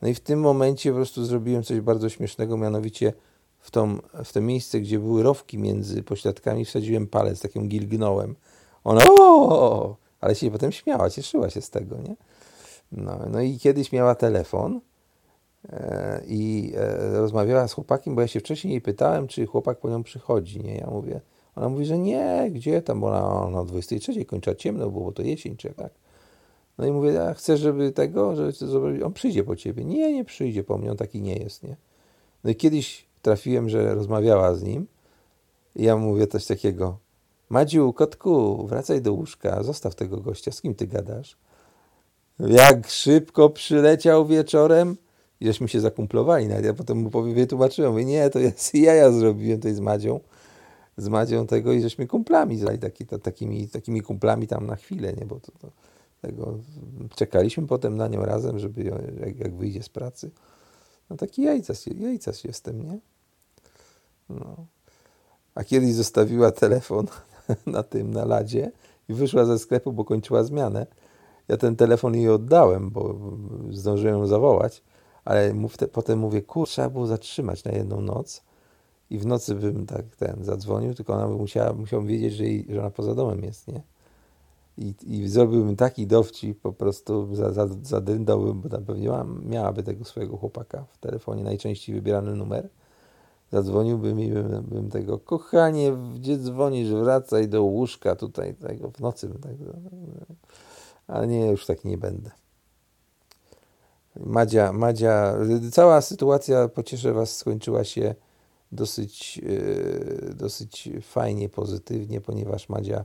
No 0.02 0.08
i 0.08 0.14
w 0.14 0.20
tym 0.20 0.40
momencie 0.40 0.90
po 0.90 0.96
prostu 0.96 1.24
zrobiłem 1.24 1.62
coś 1.62 1.80
bardzo 1.80 2.08
śmiesznego, 2.08 2.56
mianowicie 2.56 3.12
w, 3.60 3.70
tą, 3.70 3.98
w 4.24 4.32
to 4.32 4.40
miejsce, 4.40 4.80
gdzie 4.80 4.98
były 4.98 5.22
rowki 5.22 5.58
między 5.58 6.02
pośladkami, 6.02 6.64
wsadziłem 6.64 7.06
palec, 7.06 7.40
takim 7.40 7.68
gilgnąłem. 7.68 8.36
Ona, 8.84 9.00
o, 9.20 9.96
ale 10.20 10.34
się 10.34 10.50
potem 10.50 10.72
śmiała, 10.72 11.10
cieszyła 11.10 11.50
się 11.50 11.60
z 11.60 11.70
tego, 11.70 11.96
nie? 11.96 12.16
No, 12.92 13.18
no 13.30 13.40
i 13.40 13.58
kiedyś 13.58 13.92
miała 13.92 14.14
telefon 14.14 14.80
e, 15.68 16.22
i 16.26 16.72
e, 16.76 17.12
rozmawiała 17.12 17.68
z 17.68 17.72
chłopakiem, 17.72 18.14
bo 18.14 18.20
ja 18.20 18.28
się 18.28 18.40
wcześniej 18.40 18.70
jej 18.70 18.80
pytałem, 18.80 19.28
czy 19.28 19.46
chłopak 19.46 19.78
po 19.78 19.90
nią 19.90 20.02
przychodzi, 20.02 20.60
nie? 20.60 20.76
Ja 20.76 20.86
mówię, 20.86 21.20
ona 21.56 21.68
mówi, 21.68 21.86
że 21.86 21.98
nie, 21.98 22.50
gdzie 22.50 22.82
tam, 22.82 23.00
bo 23.00 23.06
ona, 23.06 23.60
o 23.60 23.64
23 23.64 24.24
kończyła 24.24 24.56
ciemno, 24.56 24.90
było 24.90 25.12
to 25.12 25.22
jesień, 25.22 25.56
czy 25.56 25.70
tak. 25.70 25.92
No 26.78 26.86
i 26.86 26.92
mówię, 26.92 27.28
a 27.28 27.34
chcesz, 27.34 27.60
żeby 27.60 27.92
tego, 27.92 28.36
żeby 28.52 29.04
on 29.04 29.12
przyjdzie 29.12 29.44
po 29.44 29.56
ciebie. 29.56 29.84
Nie, 29.84 30.12
nie 30.12 30.24
przyjdzie 30.24 30.64
po 30.64 30.78
mnie, 30.78 30.90
on 30.90 30.96
taki 30.96 31.22
nie 31.22 31.36
jest, 31.36 31.62
nie? 31.62 31.76
No 32.44 32.50
i 32.50 32.54
kiedyś 32.54 33.06
trafiłem, 33.22 33.68
że 33.68 33.94
rozmawiała 33.94 34.54
z 34.54 34.62
nim 34.62 34.86
i 35.76 35.82
ja 35.82 35.96
mówię 35.96 36.26
coś 36.26 36.46
takiego, 36.46 36.98
Madziu, 37.50 37.92
kotku, 37.92 38.66
wracaj 38.66 39.02
do 39.02 39.12
łóżka, 39.12 39.62
zostaw 39.62 39.94
tego 39.94 40.16
gościa, 40.16 40.52
z 40.52 40.60
kim 40.60 40.74
ty 40.74 40.86
gadasz? 40.86 41.36
Jak 42.38 42.88
szybko 42.88 43.50
przyleciał 43.50 44.26
wieczorem, 44.26 44.96
i 45.40 45.46
żeśmy 45.46 45.68
się 45.68 45.80
zakumplowali, 45.80 46.48
nawet 46.48 46.64
ja 46.64 46.74
potem 46.74 46.98
mu 46.98 47.10
powiem, 47.10 47.34
wytłumaczyłem, 47.34 47.92
mówię, 47.92 48.04
nie, 48.04 48.30
to 48.30 48.38
jest 48.38 48.74
ja, 48.74 48.94
ja 48.94 49.12
zrobiłem 49.12 49.60
to 49.60 49.74
z 49.74 49.80
Madzią, 49.80 50.20
z 50.96 51.08
Madzią 51.08 51.46
tego 51.46 51.72
i 51.72 51.82
żeśmy 51.82 52.06
kumplami, 52.06 52.60
taki, 52.80 53.06
to, 53.06 53.18
takimi, 53.18 53.68
takimi 53.68 54.00
kumplami 54.00 54.46
tam 54.46 54.66
na 54.66 54.76
chwilę, 54.76 55.12
nie, 55.12 55.26
bo 55.26 55.40
to, 55.40 55.52
to 55.60 55.70
tego. 56.26 56.58
Czekaliśmy 57.14 57.66
potem 57.66 57.96
na 57.96 58.08
nią 58.08 58.24
razem, 58.24 58.58
żeby 58.58 58.82
jak, 59.20 59.38
jak 59.38 59.54
wyjdzie 59.54 59.82
z 59.82 59.88
pracy. 59.88 60.30
No 61.10 61.16
taki 61.16 61.42
jajcas, 61.42 61.86
jajcas 61.86 62.44
jestem, 62.44 62.82
nie? 62.82 62.98
No. 64.28 64.66
A 65.54 65.64
kiedyś 65.64 65.94
zostawiła 65.94 66.50
telefon 66.52 67.06
na 67.66 67.82
tym, 67.82 68.10
na 68.10 68.24
ladzie 68.24 68.72
i 69.08 69.14
wyszła 69.14 69.44
ze 69.44 69.58
sklepu, 69.58 69.92
bo 69.92 70.04
kończyła 70.04 70.44
zmianę. 70.44 70.86
Ja 71.48 71.56
ten 71.56 71.76
telefon 71.76 72.14
jej 72.14 72.28
oddałem, 72.28 72.90
bo 72.90 73.14
zdążyłem 73.70 74.14
ją 74.14 74.26
zawołać, 74.26 74.82
ale 75.24 75.54
mów 75.54 75.76
te, 75.76 75.88
potem 75.88 76.18
mówię, 76.18 76.42
kur, 76.42 76.68
trzeba 76.68 76.90
było 76.90 77.06
zatrzymać 77.06 77.64
na 77.64 77.72
jedną 77.72 78.00
noc 78.00 78.42
i 79.10 79.18
w 79.18 79.26
nocy 79.26 79.54
bym 79.54 79.86
tak 79.86 80.16
ten 80.16 80.44
zadzwonił, 80.44 80.94
tylko 80.94 81.14
ona 81.14 81.28
by 81.28 81.34
musiała, 81.34 81.72
musiał 81.72 82.02
wiedzieć, 82.02 82.34
że, 82.34 82.44
jej, 82.44 82.66
że 82.68 82.80
ona 82.80 82.90
poza 82.90 83.14
domem 83.14 83.44
jest, 83.44 83.68
nie? 83.68 83.82
I, 84.78 84.94
i 85.06 85.28
zrobiłbym 85.28 85.76
taki 85.76 86.06
dowcip, 86.06 86.60
po 86.60 86.72
prostu 86.72 87.34
za, 87.34 87.52
za, 87.52 88.00
bo 88.54 88.68
tam 88.68 88.84
pewnie 88.84 89.08
ma, 89.08 89.24
miałaby 89.24 89.82
tego 89.82 90.04
swojego 90.04 90.36
chłopaka 90.36 90.84
w 90.92 90.98
telefonie, 90.98 91.44
najczęściej 91.44 91.94
wybierany 91.94 92.36
numer. 92.36 92.68
Zadzwoniłbym 93.52 94.20
i 94.20 94.30
bym, 94.30 94.62
bym 94.62 94.90
tego, 94.90 95.18
kochanie, 95.18 95.92
gdzie 96.14 96.38
dzwonisz, 96.38 96.90
wracaj 96.90 97.48
do 97.48 97.62
łóżka 97.62 98.16
tutaj, 98.16 98.54
tego, 98.54 98.90
w 98.90 99.00
nocy. 99.00 99.28
Tak, 99.42 99.52
ale 101.06 101.26
nie, 101.26 101.46
już 101.46 101.66
tak 101.66 101.84
nie 101.84 101.98
będę. 101.98 102.30
Madzia, 104.16 104.72
Madzia, 104.72 105.34
cała 105.72 106.00
sytuacja, 106.00 106.68
pocieszę 106.68 107.12
Was, 107.12 107.36
skończyła 107.36 107.84
się 107.84 108.14
dosyć, 108.72 109.36
yy, 109.36 110.34
dosyć 110.34 110.90
fajnie, 111.02 111.48
pozytywnie, 111.48 112.20
ponieważ 112.20 112.68
Madzia 112.68 113.04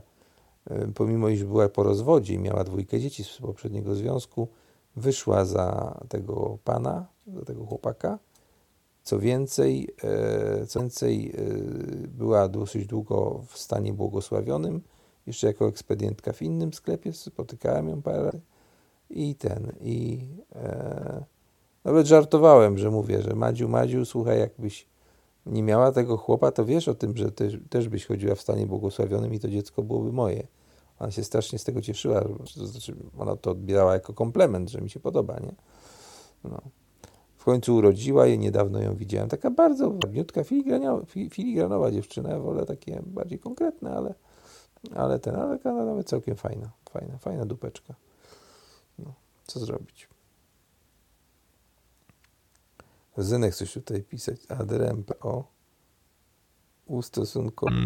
pomimo 0.94 1.28
iż 1.28 1.44
była 1.44 1.68
po 1.68 1.82
rozwodzie 1.82 2.34
i 2.34 2.38
miała 2.38 2.64
dwójkę 2.64 3.00
dzieci 3.00 3.24
z 3.24 3.38
poprzedniego 3.38 3.94
związku, 3.94 4.48
wyszła 4.96 5.44
za 5.44 6.00
tego 6.08 6.58
pana, 6.64 7.06
za 7.26 7.44
tego 7.44 7.66
chłopaka. 7.66 8.18
Co 9.02 9.18
więcej, 9.18 9.88
e, 10.04 10.66
co 10.66 10.80
więcej, 10.80 11.32
e, 11.36 12.08
była 12.08 12.48
dosyć 12.48 12.86
długo 12.86 13.44
w 13.48 13.58
stanie 13.58 13.92
błogosławionym, 13.92 14.82
jeszcze 15.26 15.46
jako 15.46 15.68
ekspedientka 15.68 16.32
w 16.32 16.42
innym 16.42 16.74
sklepie, 16.74 17.12
spotykałem 17.12 17.88
ją 17.88 18.02
parę 18.02 18.22
razy 18.22 18.40
i 19.10 19.34
ten, 19.34 19.72
i 19.80 20.26
e, 20.54 21.24
nawet 21.84 22.06
żartowałem, 22.06 22.78
że 22.78 22.90
mówię, 22.90 23.22
że 23.22 23.34
Madziu, 23.34 23.68
Madziu, 23.68 24.04
słuchaj, 24.04 24.38
jakbyś 24.38 24.86
nie 25.46 25.62
miała 25.62 25.92
tego 25.92 26.16
chłopa, 26.16 26.52
to 26.52 26.64
wiesz 26.64 26.88
o 26.88 26.94
tym, 26.94 27.16
że 27.16 27.32
też, 27.32 27.58
też 27.70 27.88
byś 27.88 28.06
chodziła 28.06 28.34
w 28.34 28.40
stanie 28.40 28.66
błogosławionym 28.66 29.34
i 29.34 29.38
to 29.38 29.48
dziecko 29.48 29.82
byłoby 29.82 30.12
moje. 30.12 30.46
Ona 30.98 31.10
się 31.10 31.24
strasznie 31.24 31.58
z 31.58 31.64
tego 31.64 31.82
cieszyła, 31.82 32.24
to 32.54 32.66
znaczy 32.66 32.96
ona 33.18 33.36
to 33.36 33.50
odbierała 33.50 33.94
jako 33.94 34.14
komplement, 34.14 34.70
że 34.70 34.80
mi 34.80 34.90
się 34.90 35.00
podoba, 35.00 35.38
nie? 35.38 35.54
No. 36.44 36.60
W 37.36 37.44
końcu 37.44 37.76
urodziła 37.76 38.26
je, 38.26 38.38
niedawno 38.38 38.82
ją 38.82 38.96
widziałem. 38.96 39.28
Taka 39.28 39.50
bardzo 39.50 39.88
ładniutka, 39.88 40.44
filigranowa, 41.30 41.90
dziewczyna. 41.90 42.30
Ja 42.30 42.38
wolę 42.38 42.66
takie 42.66 43.02
bardziej 43.06 43.38
konkretne, 43.38 43.90
ale, 43.96 44.14
ale 44.94 45.18
ten, 45.18 45.36
ale 45.36 45.58
nawet 45.64 46.08
całkiem 46.08 46.36
fajna, 46.36 46.70
fajna, 46.90 47.18
fajna 47.18 47.46
dupeczka. 47.46 47.94
No, 48.98 49.14
co 49.46 49.60
zrobić? 49.60 50.09
Zenek 53.16 53.54
coś 53.54 53.72
tutaj 53.72 54.02
pisać. 54.02 54.40
Adrem 54.48 55.04
o 55.20 55.44
ustosunkowanie 56.86 57.76